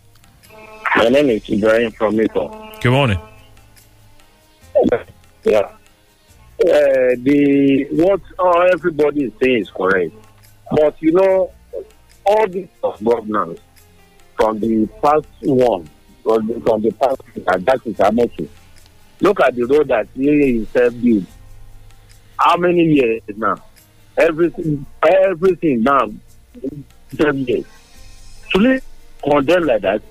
[0.97, 2.81] My name is Ibrahim from Mito.
[2.81, 3.19] Good morning.
[5.45, 5.61] Yeah.
[5.61, 5.77] Uh,
[6.61, 10.15] the what uh, everybody is saying is correct,
[10.71, 11.51] but you know,
[12.25, 13.61] all this of governance
[14.37, 15.89] from the past one,
[16.23, 18.49] from the, from the past, and that is Amosun.
[19.21, 21.25] Look at the road that he himself built.
[22.39, 23.57] How many years now?
[24.19, 26.11] Everything, everything now,
[27.17, 27.65] seven years.
[28.51, 28.85] To live
[29.25, 30.03] condemn like that,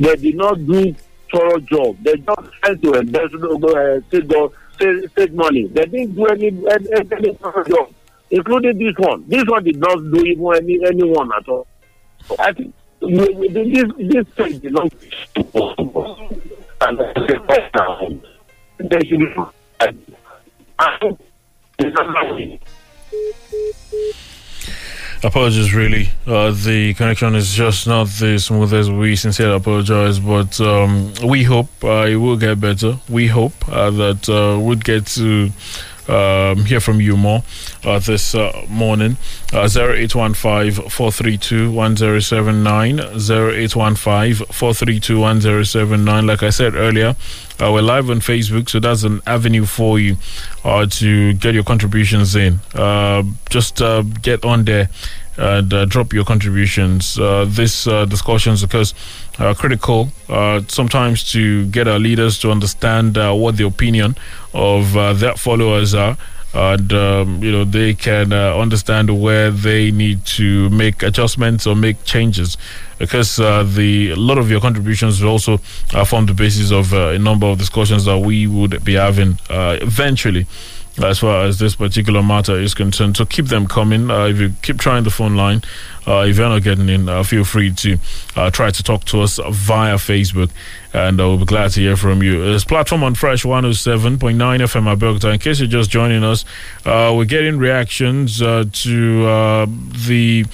[0.00, 0.94] they did not do
[1.32, 1.96] thorough job.
[2.02, 5.66] They just tried to invest, uh, state, go- state, state money.
[5.68, 7.92] They didn't do any, any, any thorough job,
[8.30, 9.24] including this one.
[9.28, 11.66] This one did not do even any anyone at all.
[12.38, 14.92] I think we- we- this this state belongs
[15.34, 15.42] to
[16.82, 16.98] and
[17.74, 18.10] now
[18.78, 19.34] they should be.
[25.22, 26.08] Apologies, really.
[26.26, 28.90] Uh, the connection is just not the smoothest.
[28.90, 32.98] We sincerely apologize, but um, we hope uh, it will get better.
[33.06, 35.50] We hope uh, that uh, we'll get to
[36.10, 37.42] um, hear from you more
[37.84, 39.16] uh, this uh, morning.
[39.52, 43.00] Uh, 0815 432 1079.
[43.00, 46.26] 0815 432 1079.
[46.26, 47.16] Like I said earlier,
[47.60, 50.16] uh, we're live on Facebook, so that's an avenue for you
[50.64, 52.60] uh, to get your contributions in.
[52.74, 54.88] Uh, just uh, get on there
[55.40, 57.18] and uh, drop your contributions.
[57.18, 58.94] Uh, this uh, discussions because
[59.38, 64.14] uh, critical uh, sometimes to get our leaders to understand uh, what the opinion
[64.52, 66.16] of their followers are.
[66.52, 72.04] And um, you know they can understand where they need to make adjustments or make
[72.04, 72.56] changes,
[72.98, 75.58] because the a lot of your contributions will also
[76.06, 80.44] form the basis of a number of discussions that we would be having eventually
[81.02, 83.16] as far as this particular matter is concerned.
[83.16, 84.10] So keep them coming.
[84.10, 85.62] Uh, if you keep trying the phone line,
[86.06, 87.98] uh, if you're not getting in, uh, feel free to
[88.34, 90.50] uh, try to talk to us via Facebook,
[90.92, 92.42] and uh, we'll be glad to hear from you.
[92.42, 95.32] It's platform on Fresh 107.9 FM Abeokuta.
[95.32, 96.44] In case you're just joining us,
[96.84, 98.66] uh, we're getting reactions to
[100.06, 100.44] the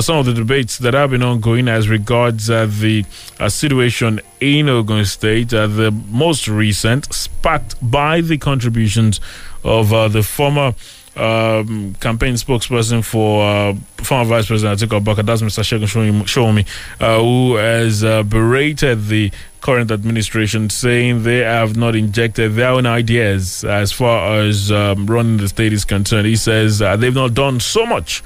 [0.00, 3.04] some of the debates that have been ongoing as regards the
[3.48, 5.50] situation in Ogun State.
[5.50, 9.20] The most recent, sparked by the contributions
[9.64, 10.74] of uh, the former
[11.16, 15.62] um, campaign spokesperson for uh, former Vice President Atiku Abubakar, that's Mr.
[15.64, 16.66] Segun Showunmi,
[17.00, 19.30] uh, who has uh, berated the
[19.60, 25.36] current administration, saying they have not injected their own ideas as far as um, running
[25.36, 26.26] the state is concerned.
[26.26, 28.22] He says uh, they've not done so much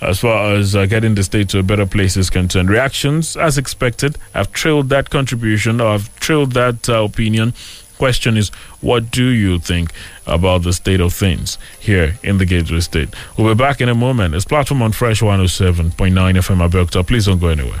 [0.00, 2.68] as far as uh, getting the state to a better place is concerned.
[2.68, 7.54] Reactions, as expected, have trailed that contribution or have trailed that uh, opinion.
[8.04, 8.50] Question is,
[8.82, 9.90] what do you think
[10.26, 13.08] about the state of things here in the Gateway State?
[13.38, 14.34] We'll be back in a moment.
[14.34, 17.06] It's platform on Fresh 107.9 FM Abeokuta.
[17.06, 17.80] Please don't go anywhere.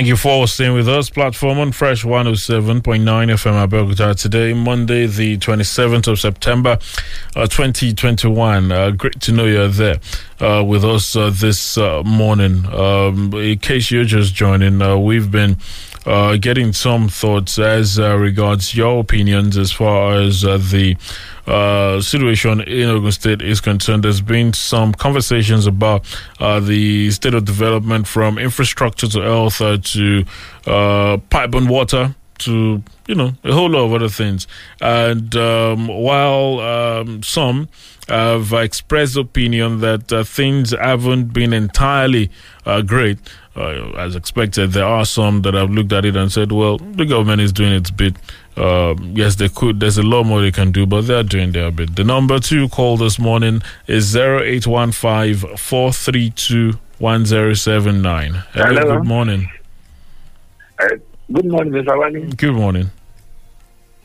[0.00, 1.10] Thank you for staying with us.
[1.10, 6.78] Platform on Fresh 107.9 FM Abeokuta today, Monday, the 27th of September,
[7.36, 8.72] uh, 2021.
[8.72, 10.00] Uh, great to know you're there
[10.40, 12.64] uh, with us uh, this uh, morning.
[12.72, 15.58] Um, in case you're just joining, uh, we've been
[16.40, 20.96] getting some thoughts as regards your opinions as far as the
[21.46, 24.04] uh, situation in Ogun State is concerned.
[24.04, 26.04] There's been some conversations about
[26.38, 30.24] uh, the state of development from infrastructure to health uh, to
[30.66, 34.46] uh, pipe and water to you know a whole lot of other things.
[34.80, 37.68] And um, while um, some
[38.08, 42.30] have expressed opinion that uh, things haven't been entirely
[42.66, 43.18] uh, great.
[43.56, 47.04] Uh, as expected, there are some that have looked at it and said, "Well, the
[47.04, 48.14] government is doing its bit.
[48.56, 49.80] Uh, yes, they could.
[49.80, 52.68] There's a lot more they can do, but they're doing their bit." The number to
[52.68, 58.34] call this morning is 0815 432 1079.
[58.52, 58.98] Hello.
[58.98, 59.48] Good morning.
[60.78, 60.88] Uh,
[61.32, 61.98] good morning, Mr.
[61.98, 62.26] Wani.
[62.34, 62.90] Good morning.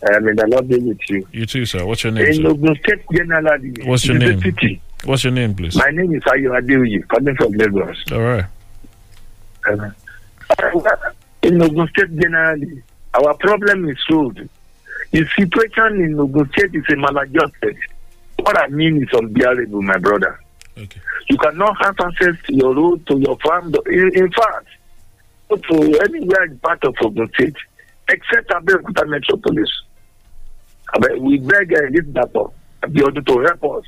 [0.04, 1.28] Uh, may the Lord be with you.
[1.32, 1.86] You too, sir.
[1.86, 2.26] What's your name?
[2.26, 2.46] In?
[2.46, 4.42] Ogun State, generally, What's your it is a name?
[4.42, 4.82] City.
[5.04, 5.76] What's your name, please?
[5.76, 8.04] My name is Ayo Adeoye, coming from Lagos.
[8.12, 8.46] All right.
[9.68, 9.90] Uh,
[11.42, 12.84] in Ogun State, generally,
[13.16, 14.50] our problem is road.
[15.12, 17.78] The situation in Ogun State is a maladjusted.
[18.40, 20.40] What I mean is unbearable, my brother.
[20.78, 21.00] Okay.
[21.30, 23.74] You cannot have access to your road, to your farm.
[23.88, 24.68] In, in fact,
[25.50, 27.56] to anywhere in part of Ogun State,
[28.10, 29.70] except Abeokuta Metropolis.
[31.20, 32.54] We beg uh, this Dapo,
[32.84, 33.86] Abiodun to help us.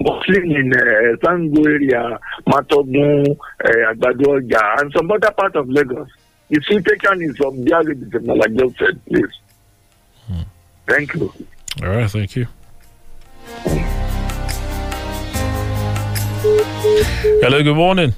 [0.00, 6.08] Mostly in uh, Sango area, Matogun, uh, Agbado Ọjà, and some other part of Lagos.
[6.52, 9.24] You see the situation is unbearable, like just said, please.
[10.86, 11.32] Thank you.
[11.82, 12.10] All right.
[12.10, 12.46] Thank you.
[17.40, 17.62] Hello.
[17.62, 18.12] Good morning.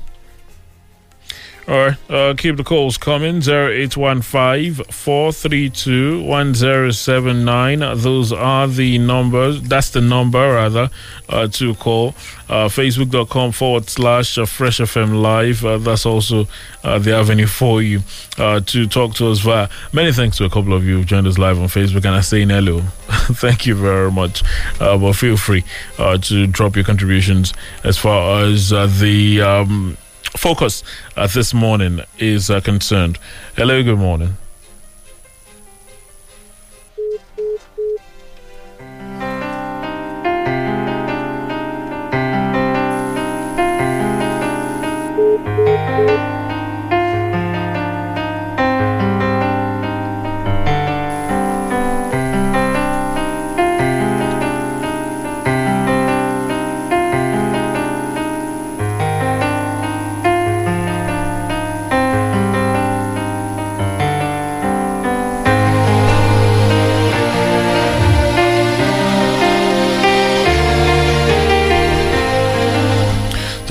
[1.66, 2.10] All right.
[2.10, 3.36] Uh, keep the calls coming.
[3.36, 7.78] 0815 432 1079.
[7.96, 9.62] Those are the numbers.
[9.62, 10.90] That's the number, rather,
[11.30, 12.08] uh, to call.
[12.50, 15.64] Uh, Facebook.com forward slash uh, Fresh FM Live.
[15.64, 16.46] Uh, that's also
[16.82, 18.00] uh, the avenue for you
[18.36, 19.70] to talk to us via.
[19.94, 22.22] Many thanks to a couple of you who've joined us live on Facebook and are
[22.22, 22.80] saying hello.
[23.08, 24.42] Thank you very much.
[24.78, 25.64] But feel free
[25.96, 27.54] to drop your contributions
[27.84, 29.40] as far as the.
[29.40, 29.96] Um,
[30.36, 30.82] focus
[31.16, 33.18] uh, this morning is uh, concerned.
[33.56, 34.36] Hello, good morning.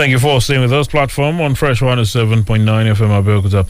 [0.04, 0.86] Thank you for staying with us.
[0.86, 3.64] Platform on Fresh 107.9 FM Abeokuta.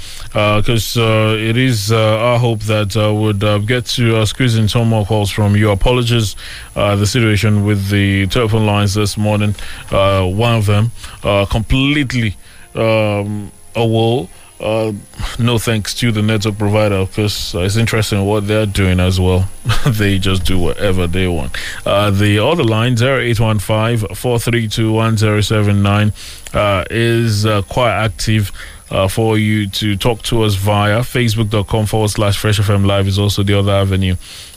[0.57, 4.55] Because uh, it is uh, our hope that uh, would uh, get to uh, squeeze
[4.57, 5.69] in some more calls from you.
[5.69, 6.35] Apologies,
[6.75, 9.53] uh, the situation with the telephone lines this morning.
[9.91, 10.89] Uh, one of them
[11.23, 12.35] uh, completely
[12.73, 14.27] um, a wall.
[14.63, 14.93] Uh,
[15.37, 19.49] no thanks to the network provider because uh, it's interesting what they're doing as well.
[19.87, 21.51] they just do whatever they want.
[21.85, 26.13] Uh, the other line, 0815 432 1079,
[26.53, 28.51] uh, is uh, quite active.
[28.91, 33.17] Uh, for you to talk to us via facebook.com forward slash fresh fm live is
[33.17, 34.15] also the other avenue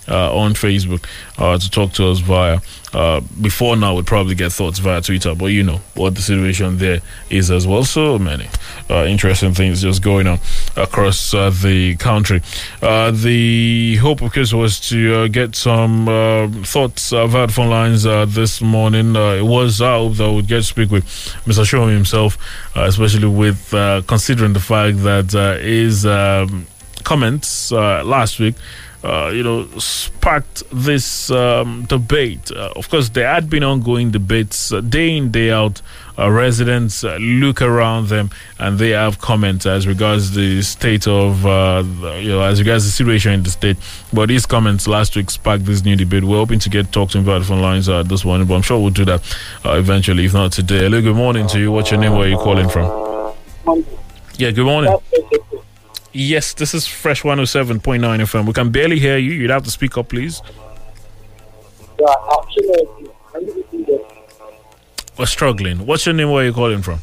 [0.08, 1.04] on facebook
[1.38, 2.58] uh, to talk to us via
[2.92, 6.78] uh, before now we'd probably get thoughts via twitter but you know what the situation
[6.78, 7.00] there
[7.30, 7.84] is as well.
[7.84, 8.48] So many
[8.88, 10.38] uh, interesting things just going on
[10.76, 12.42] across uh, the country.
[12.82, 17.70] Uh, the hope of course was to uh, get some uh, thoughts uh, via phone
[17.70, 19.16] lines uh, this morning.
[19.16, 21.04] Uh, it was our hope that we would get to speak with
[21.46, 22.38] mr Showunmi himself
[22.76, 26.66] uh, especially with uh, considering the fact that uh, his um,
[27.04, 28.54] comments uh, last week
[29.06, 32.50] uh, you know, sparked this um, debate.
[32.50, 35.80] Uh, of course, there had been ongoing debates uh, day in, day out.
[36.18, 41.44] Uh, residents uh, look around them and they have comments as regards the state of,
[41.44, 43.76] uh, the- you know, as regards the situation in the state.
[44.12, 46.24] But these comments last week sparked this new debate.
[46.24, 48.54] We're hoping to get talked to him via the phone lines uh, this morning, but
[48.54, 49.20] I'm sure we'll do that
[49.64, 50.78] uh, eventually, if not today.
[50.84, 51.70] Hello, good morning to you.
[51.70, 52.12] What's your name?
[52.12, 53.34] Where are you calling from?
[54.38, 54.96] Yeah, good morning.
[56.18, 58.46] Yes, this is Fresh 107.9 FM.
[58.46, 59.32] We can barely hear you.
[59.32, 60.40] You'd have to speak up, please.
[65.18, 65.84] We're struggling.
[65.84, 66.30] What's your name?
[66.30, 67.02] Where are you calling from?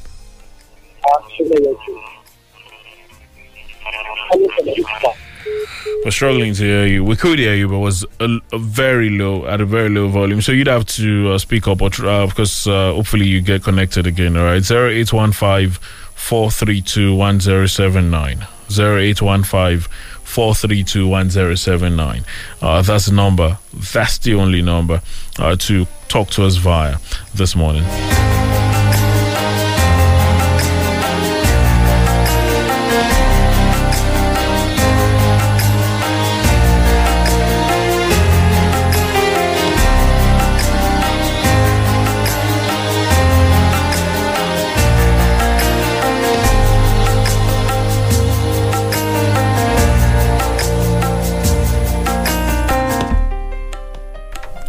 [6.04, 7.04] We're struggling to hear you.
[7.04, 10.08] We could hear you, but it was a, a very low, at a very low
[10.08, 10.42] volume.
[10.42, 13.64] So you'd have to uh, speak up, or tr- uh, because uh, hopefully you get
[13.64, 14.36] connected again.
[14.36, 15.80] All right, zero eight one five
[16.24, 18.48] four three two one zero seven nine.
[18.70, 19.88] Zero eight one five
[20.24, 22.24] four three two one zero seven nine.
[22.62, 23.58] Uh, that's the number.
[23.94, 25.02] That's the only number
[25.38, 26.98] uh, to talk to us via
[27.36, 27.84] this morning.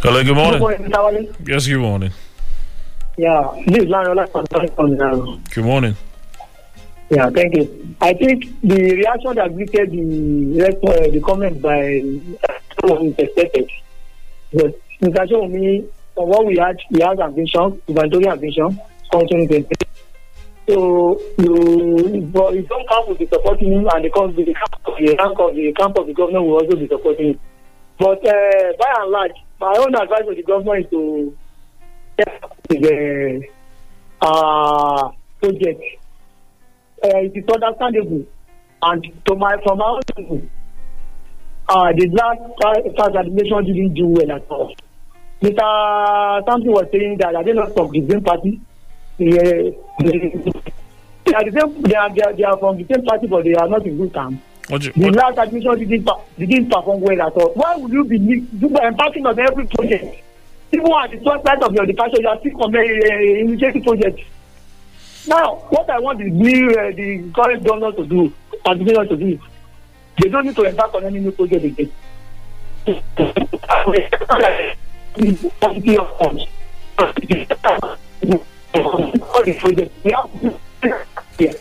[0.05, 0.59] Hello, good morning.
[0.61, 2.11] Good morning, Yes, good morning.
[3.17, 5.95] Yeah, this is Larry from um, Good morning.
[7.09, 7.95] Yeah, thank you.
[7.99, 12.03] I think the reaction that greeted the uh, the comment by
[13.17, 13.67] expected.
[14.53, 15.25] But Mr.
[15.27, 18.79] Showunmi, from what we had, he has ambition, gubernatorial ambition,
[19.11, 19.65] 2020.
[20.69, 24.75] So you, but his own camp will be supporting him, and the camp, the camp
[24.85, 27.39] of the camp of the camp of the governor will also be supporting him.
[27.97, 31.37] But uh, by and large, my own advice to the government is to
[32.69, 33.41] the
[34.21, 35.09] uh,
[35.41, 35.81] project.
[37.03, 38.25] Uh, it is understandable,
[38.81, 40.49] and to my from own view,
[41.69, 44.73] uh, the last uh, administration didn't do well at all.
[45.41, 46.45] Mr.
[46.49, 48.61] Something was saying that I did not from the same party.
[49.17, 49.41] Yeah,
[51.25, 51.81] they are the same.
[51.83, 53.97] They are, they are, they are from the same party, but they are not in
[53.97, 54.39] good terms.
[54.95, 56.09] The last admission didn't,
[56.39, 57.53] didn't perform well at all.
[57.53, 58.17] Why would you be
[58.83, 60.21] embarking on every project?
[60.71, 64.23] Even at the first night of your departure, you are still com- uh, initiating projects.
[65.27, 68.33] Now, what I want the, uh, the current governor to do,
[68.65, 69.39] administration to do,
[70.21, 71.91] they don't need to embark on any new project again.
[78.73, 79.93] All the projects.
[80.03, 80.29] We have
[81.39, 81.53] yeah.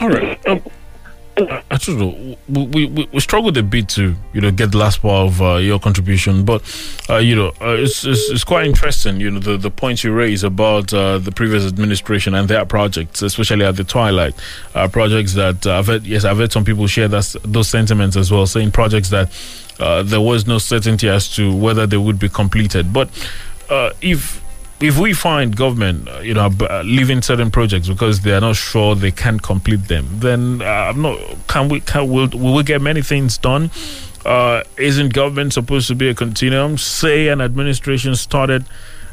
[0.00, 0.46] All right.
[0.48, 0.62] Um,
[1.36, 2.36] I, don't know.
[2.48, 5.54] We, we, we struggled a bit to you know get the last part of uh,
[5.56, 6.62] your contribution, but
[7.08, 9.18] uh, you know uh, it's, it's it's quite interesting.
[9.18, 13.22] You know the the points you raise about uh, the previous administration and their projects,
[13.22, 14.34] especially at the twilight
[14.74, 16.04] uh, projects that uh, I've heard.
[16.04, 19.30] Yes, I've heard some people share that those sentiments as well, saying projects that
[19.78, 22.92] there was no certainty as to whether they would be completed.
[22.92, 23.08] But
[24.02, 24.41] if
[24.82, 28.56] if we find government, uh, you know, uh, leaving certain projects because they are not
[28.56, 31.18] sure they can complete them, then uh, I'm not.
[31.48, 31.80] Can we?
[31.80, 33.70] Can will, will we get many things done?
[34.24, 36.78] Uh, isn't government supposed to be a continuum?
[36.78, 38.64] Say an administration started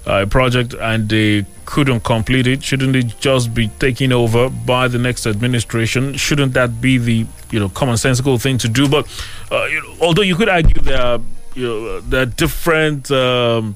[0.07, 4.87] uh, a project and they couldn't complete it, shouldn't it just be taken over by
[4.87, 6.15] the next administration?
[6.15, 8.87] Shouldn't that be the you know commonsensical thing to do?
[8.87, 9.07] But
[9.51, 11.19] uh, you know, although you could argue there are
[11.55, 13.11] you know there are different.
[13.11, 13.75] Um,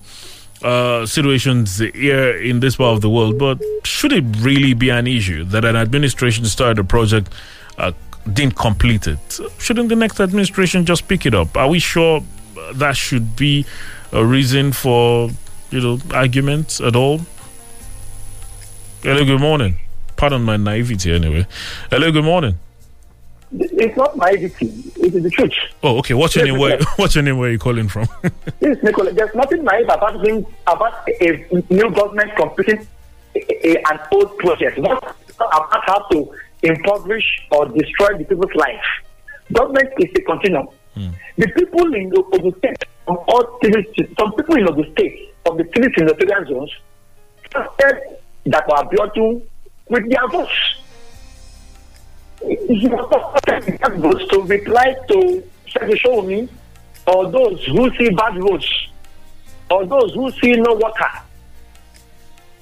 [0.64, 5.08] uh, situations here in this part of the world, but should it really be an
[5.08, 7.34] issue that an administration started a project,
[7.78, 7.92] uh,
[8.32, 9.40] didn't complete it?
[9.60, 11.58] Shouldn't the next administration just pick it up?
[11.58, 12.24] Are we sure
[12.74, 13.66] that should be
[14.12, 15.30] a reason for
[15.72, 17.22] you know arguments at all?
[19.02, 19.76] Hello, good morning.
[20.16, 21.46] Pardon my naivety, anyway.
[21.90, 22.58] Hello, good morning.
[23.56, 24.68] It's not naivety.
[24.98, 25.56] It is the church.
[25.84, 26.14] Oh, okay.
[26.14, 26.62] What's your Yes, name?
[26.62, 27.38] Where, what's your name?
[27.38, 28.08] Where are you calling from?
[28.62, 32.88] Yes, Nicola, there's nothing naive about being about a new government completing
[33.36, 34.78] an old project.
[34.80, 36.34] Not about how to
[36.64, 38.84] impoverish or destroy the people's life.
[39.52, 40.68] Government is a continuum.
[40.96, 41.10] Hmm.
[41.38, 43.86] The people in the Ogun State, from all three,
[44.18, 46.72] some people in Ogun State, of the three senatorial zones,
[47.82, 49.42] said that were Abiodun
[49.90, 50.52] with their votes.
[53.98, 56.50] Votes to reply to Showunmi
[57.08, 58.70] or those who see bad roads,
[59.70, 61.12] or those who see no water,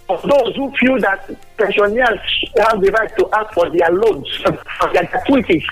[0.07, 2.19] or those who feel that pensioners
[2.57, 5.63] have the right to ask for their loans, for their gratuities.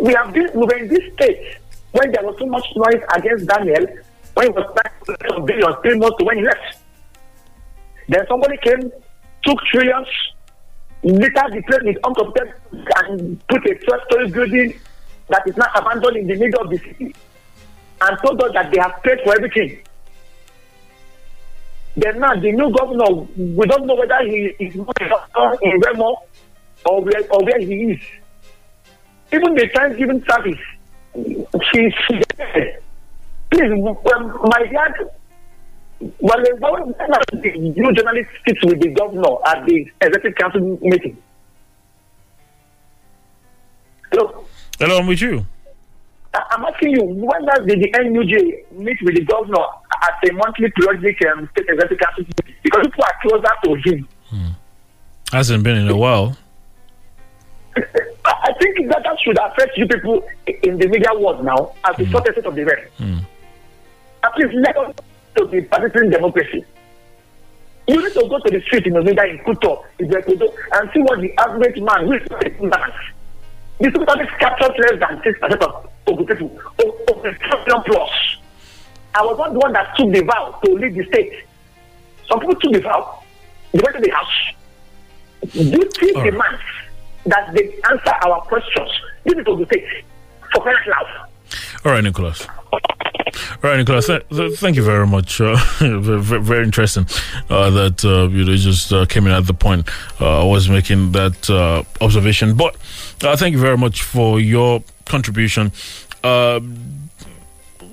[0.00, 1.56] We have been we were in this state
[1.92, 3.86] when there was so much noise against Daniel
[4.34, 6.78] when he was back to billions three months to when he left.
[8.08, 8.90] Then somebody came,
[9.44, 10.06] took trillions,
[11.02, 12.54] later declared it uncompleted
[12.96, 14.80] and put a 12 story building
[15.28, 17.14] that is now abandoned in the middle of the city
[18.02, 19.82] and told us that they have paid for everything.
[21.96, 26.16] Then now the new governor, we don't know whether he is in Remo
[26.84, 28.00] or where, or where he is.
[29.32, 30.58] Even the Thanksgiving service,
[31.72, 32.22] she, she
[33.50, 35.10] please, my dad,
[36.00, 40.78] Well, when when are the new journalist sits with the governor at the executive council
[40.80, 41.16] meeting.
[44.10, 44.46] Hello,
[44.78, 45.44] Hello, I'm with you.
[46.32, 49.62] I'm asking you, when does the, the NUJ meet with the governor
[50.02, 52.54] at a monthly periodic um, state executive council meeting?
[52.62, 54.08] Because people are closer to him.
[54.28, 54.48] Hmm.
[55.32, 56.36] Hasn't been in a while.
[57.76, 62.06] I think that, that should affect you people in the media world now as the
[62.06, 62.12] hmm.
[62.12, 62.90] shortest state of the rest.
[62.96, 63.18] Hmm.
[64.24, 64.94] At least let us
[65.36, 66.64] to the partisan democracy.
[67.88, 71.00] You need to go to the street in Ovinda in Kuto, in Bekodo, and see
[71.00, 72.92] what the average man, who is a man,
[73.80, 78.10] this sometimes captures less than 6% of Ogun people, a trillion plus.
[79.14, 81.32] I was not the one that took the vow to lead the state.
[82.28, 83.22] Some people took the vow,
[83.72, 84.54] they went to the house.
[85.42, 86.60] This is demands
[87.26, 88.90] that they answer our questions.
[89.24, 89.84] This is Ogun state
[90.52, 91.28] for crying out loud.
[91.84, 92.46] All right, Nicholas.
[93.62, 94.06] Right, Nicholas.
[94.06, 95.40] Th- th- thank you very much.
[95.40, 97.06] Uh, very, very- interesting
[97.48, 99.88] uh, that uh, you know just uh, came in at the point
[100.20, 102.54] uh, I was making that uh, observation.
[102.56, 102.76] But
[103.18, 105.72] thank you very much for your contribution.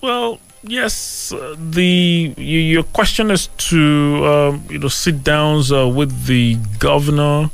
[0.01, 7.49] Well, yes, the your question is to um, you know sit downs with the governor.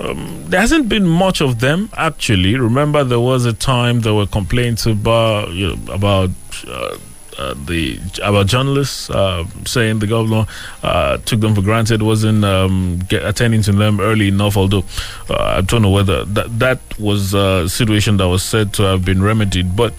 [0.00, 2.56] Um, there hasn't been much of them actually.
[2.56, 6.30] Remember, there was a time there were complaints about you know about.
[6.66, 6.98] Uh,
[7.36, 10.46] uh, the about journalists uh, saying the governor
[10.84, 14.56] uh, took them for granted, wasn't um, get, attending to them early enough.
[14.56, 14.84] Although
[15.28, 19.04] uh, I don't know whether that that was a situation that was said to have
[19.04, 19.94] been remedied, but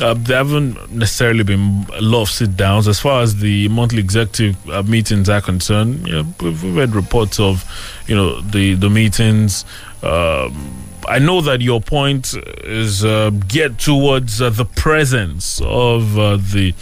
[0.00, 4.00] uh, there haven't necessarily been a lot of sit downs as far as the monthly
[4.00, 6.06] executive uh, meetings are concerned.
[6.06, 7.64] You know, we've read reports of,
[8.06, 9.64] you know, the the meetings.
[10.02, 12.34] Um, I know that your point
[12.64, 16.74] is uh, geared towards uh, the presence of uh, the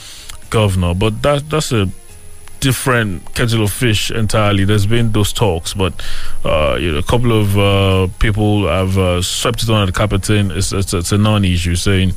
[0.50, 1.88] governor, but that that's a
[2.60, 4.64] different kettle of fish entirely.
[4.64, 5.94] There's been those talks, but
[6.44, 10.24] uh, you know, a couple of uh, people have uh, swept it under the carpet
[10.24, 12.12] saying it's, it's, it's a non-issue, saying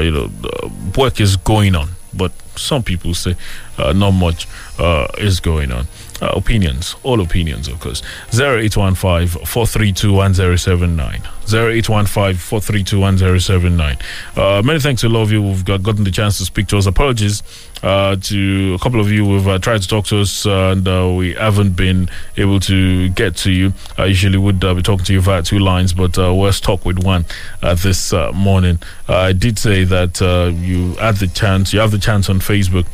[0.00, 3.34] you know uh, work is going on, but some people say
[3.78, 4.46] uh, not much
[4.78, 5.86] uh, is going on.
[6.22, 8.00] Uh, opinions, all opinions, of course.
[8.32, 11.20] 0815 432 1079.
[11.48, 13.98] 0815 432 1079.
[14.36, 16.68] Uh, Many thanks to a lot of you who've got, gotten the chance to speak
[16.68, 16.86] to us.
[16.86, 17.42] Apologies
[17.82, 20.86] uh, to a couple of you who've uh, tried to talk to us uh, and
[20.86, 23.72] uh, we haven't been able to get to you.
[23.98, 27.02] I usually would uh, be talking to you via two lines, but we're stuck with
[27.02, 27.24] one
[27.62, 28.78] this morning.
[29.08, 30.20] I did say that
[30.60, 32.86] you had the chance, you have the chance on Facebook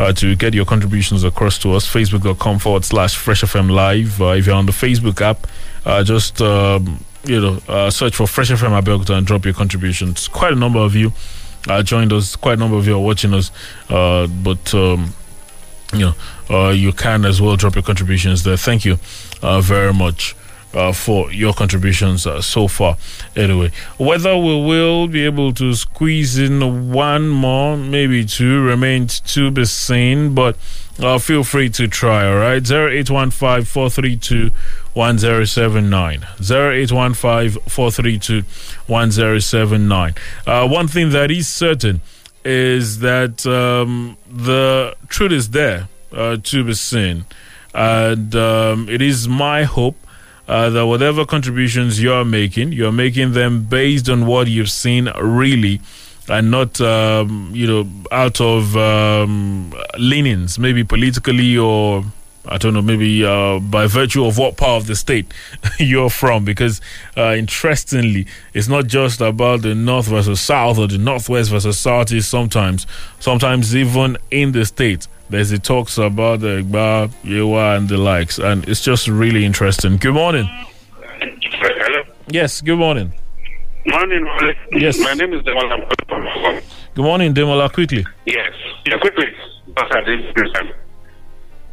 [0.00, 1.86] uh, to get your contributions across to us.
[1.86, 4.20] Facebook.com forward slash Fresh FM Live.
[4.20, 5.46] Uh, if you're on the Facebook app,
[5.84, 10.26] uh, just um, you know uh, search for Fresh FM Abeokuta and drop your contributions.
[10.26, 11.12] Quite a number of you
[11.84, 12.34] joined us.
[12.34, 13.50] Quite a number of you are watching us,
[13.88, 14.74] uh, but.
[14.74, 15.14] Um,
[15.92, 16.14] you know,
[16.48, 18.56] uh, you can as well drop your contributions there.
[18.56, 18.94] Thank you
[19.42, 20.36] very much
[20.74, 22.96] uh, for your contributions uh, so far.
[23.36, 29.50] Anyway, whether we will be able to squeeze in one more, maybe two, remains to
[29.50, 30.56] be seen, but
[31.00, 32.62] uh, feel free to try, all right?
[32.70, 34.50] 0815 432
[34.94, 36.20] 1079.
[36.40, 38.42] 0815 432
[38.86, 40.14] 1079.
[40.46, 42.00] Uh, One thing that is certain
[42.44, 47.24] is that um, the truth is there uh, to be seen.
[47.72, 49.96] And um, it is my hope
[50.50, 55.80] uh, that whatever contributions you're making, you're making them based on what you've seen really
[56.28, 62.04] and not, um, you know, out of um, leanings, maybe politically or
[62.46, 65.32] I don't know, maybe uh, by virtue of what part of the state
[65.78, 66.44] you're from.
[66.44, 66.80] Because
[67.16, 72.28] uh, interestingly, it's not just about the north versus south or the northwest versus southeast.
[72.28, 72.88] Sometimes,
[73.20, 78.38] sometimes even in the state, there's the talks about the Egba, Yewa, and the likes,
[78.38, 79.96] and it's just really interesting.
[79.96, 80.46] Good morning.
[81.20, 82.02] Hello.
[82.28, 82.60] Yes.
[82.60, 83.12] Good morning.
[83.86, 84.26] Morning,
[84.72, 84.98] Yes.
[84.98, 85.72] My name is Demola.
[85.72, 86.60] I'm calling from Hong Kong.
[86.94, 87.72] Good morning, Demola.
[87.72, 88.04] Quickly.
[88.26, 88.52] Yes.
[88.86, 89.26] Yeah, quickly.
[89.76, 90.72] I didn't do time.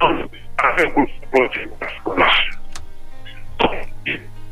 [0.01, 0.29] Um,
[0.59, 1.83] I have good project.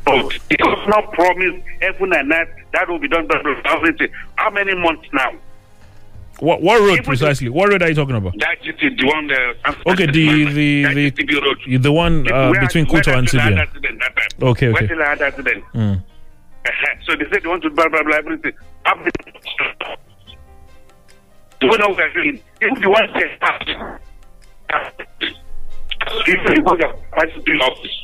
[0.08, 4.12] Oh, it was not promised heaven and earth that will be done by 2020.
[4.36, 5.32] How many months now?
[6.40, 7.48] What what road precisely?
[7.48, 8.34] What road are you talking about?
[8.38, 9.76] That is the one that.
[9.86, 11.10] Okay, the the
[11.64, 13.58] the the one uh, between Kuto and Sibian.
[13.58, 14.02] accident.
[14.42, 14.94] Okay, Where okay.
[15.02, 15.64] I had accident.
[15.74, 16.02] Mm.
[17.06, 18.52] So they said they want to blah blah blah everything.
[18.84, 19.10] Many-
[21.60, 22.40] Do we know what doing?
[22.60, 23.68] If the one says fast,
[26.26, 27.96] if you go to the do office,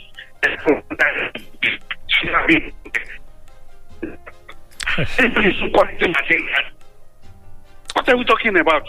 [7.95, 8.85] what are we talking about?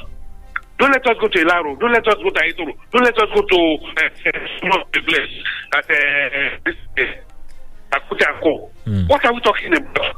[0.80, 1.80] Don't let us go to Ilaro.
[1.80, 2.74] Don't let us go to Ayetoro.
[2.92, 5.34] Don't let us go to uh, the place
[5.76, 8.70] at uh, uh, Akutako.
[9.08, 10.16] What are we talking about?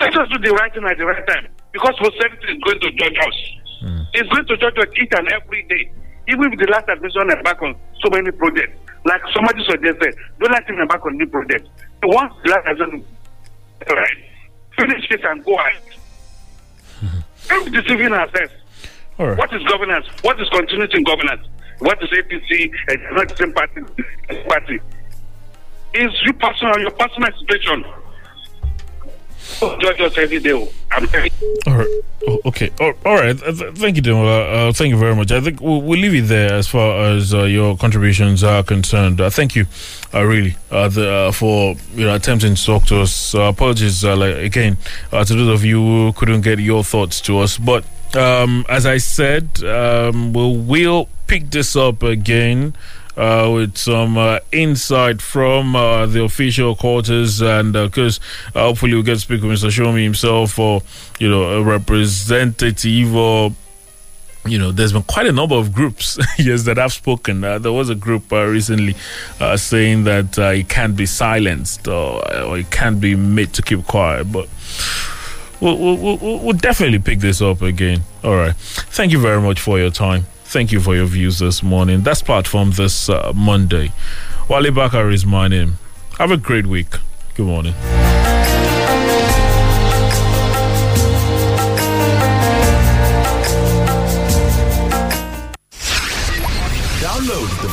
[0.00, 2.90] Let us do the right thing at the right time because posterity is going to
[2.92, 3.36] judge us.
[4.14, 5.90] It's going to judge us each and every day.
[6.28, 10.68] Even if the last administration back on so many projects, like somebody suggested, don't let
[10.68, 11.68] him embark on new projects.
[12.02, 13.06] Once the last administration
[13.88, 14.18] right,
[14.76, 15.82] finish it and go ahead.
[17.48, 18.52] Be deceiving ourselves.
[19.18, 19.38] Right.
[19.38, 20.06] What is governance?
[20.22, 21.46] What is continuity in governance?
[21.78, 23.82] What is APC and not the same party?
[24.48, 24.80] party?
[25.94, 27.84] Is you personal, your personal situation.
[29.60, 29.76] Oh,
[30.16, 30.52] every day.
[31.66, 31.88] All right.
[32.26, 32.70] Oh, okay.
[32.80, 33.40] All, right.
[33.42, 34.68] Uh, th- thank you, Demola.
[34.68, 35.32] Uh, thank you very much.
[35.32, 39.20] I think we'll, we'll leave it there as far as uh, your contributions are concerned.
[39.20, 39.66] Uh, thank you,
[40.14, 43.34] uh, really, uh, the, uh, for you know attempting to talk to us.
[43.34, 44.76] Uh, apologies, uh, like, again,
[45.12, 47.58] uh, to those of you who couldn't get your thoughts to us.
[47.58, 47.84] But
[48.16, 52.74] um, as I said, um, we'll, we'll pick this up again
[53.16, 58.20] uh, with some uh, insight from uh, the official quarters, and because
[58.54, 59.70] uh, hopefully we get to speak with Mr.
[59.70, 60.82] Showunmi himself, or
[61.18, 63.52] you know, a representative, or
[64.44, 67.44] you know, there's been quite a number of groups yes that have spoken.
[67.44, 68.96] Uh, there was a group uh, recently
[69.40, 73.62] uh, saying that uh, it can't be silenced or, or it can't be made to
[73.62, 74.48] keep quiet, but.
[75.60, 78.02] We'll, we'll, we'll definitely pick this up again.
[78.24, 78.52] All right.
[78.56, 80.24] Thank you very much for your time.
[80.52, 82.02] Thank you for your views this morning.
[82.02, 83.90] That's platform this uh, Monday.
[84.50, 85.78] Wale Bakar is my name.
[86.18, 86.90] Have a great week.
[87.34, 87.72] Good morning.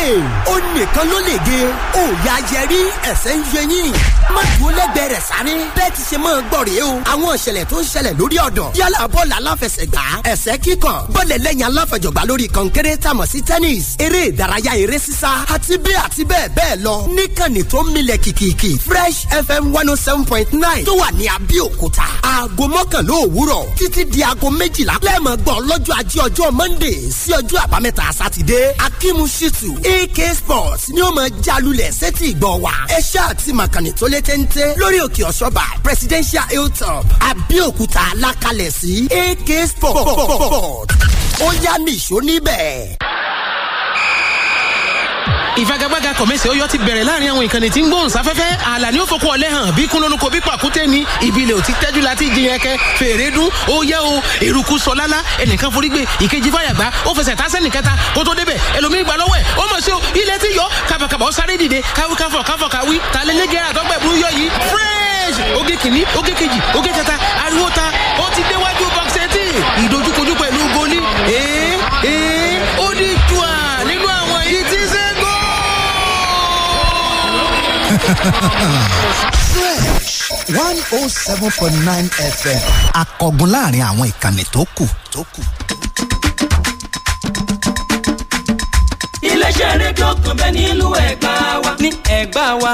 [0.00, 1.60] Yé ó nìkan ló lè gé
[1.94, 2.80] ó yá jẹrí
[3.10, 3.92] ẹsẹ̀ ń yẹ yín.
[4.34, 5.54] Má dúró lẹ́gbẹ̀ẹ́ rẹ̀ sáré.
[5.76, 6.92] Bẹ́ẹ̀ ti ṣe máa gbọ́ rèé o.
[7.12, 12.22] Àwọn ìṣẹ̀lẹ̀ tó ń ṣẹlẹ̀ lórí ọ̀dàn yálà bọ́ọ̀lù aláfẹsẹ̀gbá ẹsẹ̀ kíkàn bọ́ọ̀lù ẹlẹ́yin aláfẹjọ̀gbá
[12.28, 16.94] lórí kọ̀ǹkẹ́rẹ́ tàmọ̀ sí tennis eré ìdárayá eré sísá àti bẹ́ẹ̀ àti bẹ́ẹ̀ bẹ́ẹ̀ lọ.
[17.16, 22.06] Níkànnì tó milẹ̀ kìkìkì fresh fm one oh seven point nine tó wà ní abẹ́òkúta.
[22.22, 24.94] Aago mọ́kànlá òwúrọ̀ títí di aago méjìlá.
[25.06, 28.60] Lẹ́ẹ̀mọ̀ gbọ́ lọ́jọ́ ajé ọjọ́ monday sí ọjọ́ àbámẹ́ta sátidé.
[29.40, 32.72] Shitu ak sports ni ó máa jalulẹ̀ sétí ìgbọ́ wa.
[32.96, 38.92] Ẹ ṣáà ti màkànnì tó lé téńté lórí òkè ọ̀ṣọ́bà presidential hilltop abẹ́òkúta alákalẹ̀ sí
[39.10, 40.94] ak sports.
[41.44, 42.96] Ó yá nìṣó níbẹ̀
[45.62, 48.50] ìfagagbága kọ̀mẹ́sì ọyọ́ ti bẹ̀rẹ̀ láàárín àwọn ìkànnì tí ń gbóhùn sáfẹ́fẹ́.
[48.70, 49.72] Ààlà ni ó fokú ọlẹ́ hàn.
[49.76, 51.04] Bí kúnlónúkọ bí pàkúté ni.
[51.26, 53.48] Ìbílẹ̀ ò ti tẹ́jú láti jiyàn kẹ fèrè dún.
[53.68, 54.22] Ó yẹ o.
[54.40, 55.18] Eruku sọ lálá.
[55.42, 59.44] Ẹnìkan forígbé ìkejì fàyàgbá ó fẹsẹ̀ tásẹ̀ nìkẹta kó tó débẹ̀ ẹlòmíín gbà lọ́wọ́ ẹ̀.
[59.60, 60.00] Ó mọ̀ sí o.
[60.14, 60.66] Ilẹ̀ ti yọ.
[60.88, 61.82] Kàbàkàbà ó sáré dìde.
[61.96, 62.96] Káwí káfọ̀ káfọ̀ káwí.
[63.14, 64.48] Tàlẹ́lẹ́gẹ́ àtọ́gbẹ̀ burú yọ yìí.
[64.70, 65.38] Fresh!
[65.60, 67.14] Oge kìíní oge kejì oge kẹta.
[67.46, 67.84] Ariwo ta.
[68.18, 69.44] Ó ti déwájú boxeti
[69.84, 70.59] ìdojúkojú pẹ̀lú
[79.54, 82.08] fresh one oh seven point nine
[82.38, 82.60] fm
[83.00, 85.42] akọgun láàárín àwọn ìkànnì tó kù tó kù.
[89.22, 91.32] iléeṣẹ́ rédíò kan bẹ́ẹ̀ nílùú ẹ̀gbá
[91.64, 91.70] wa.
[91.82, 92.70] ní ẹ̀gbá wa.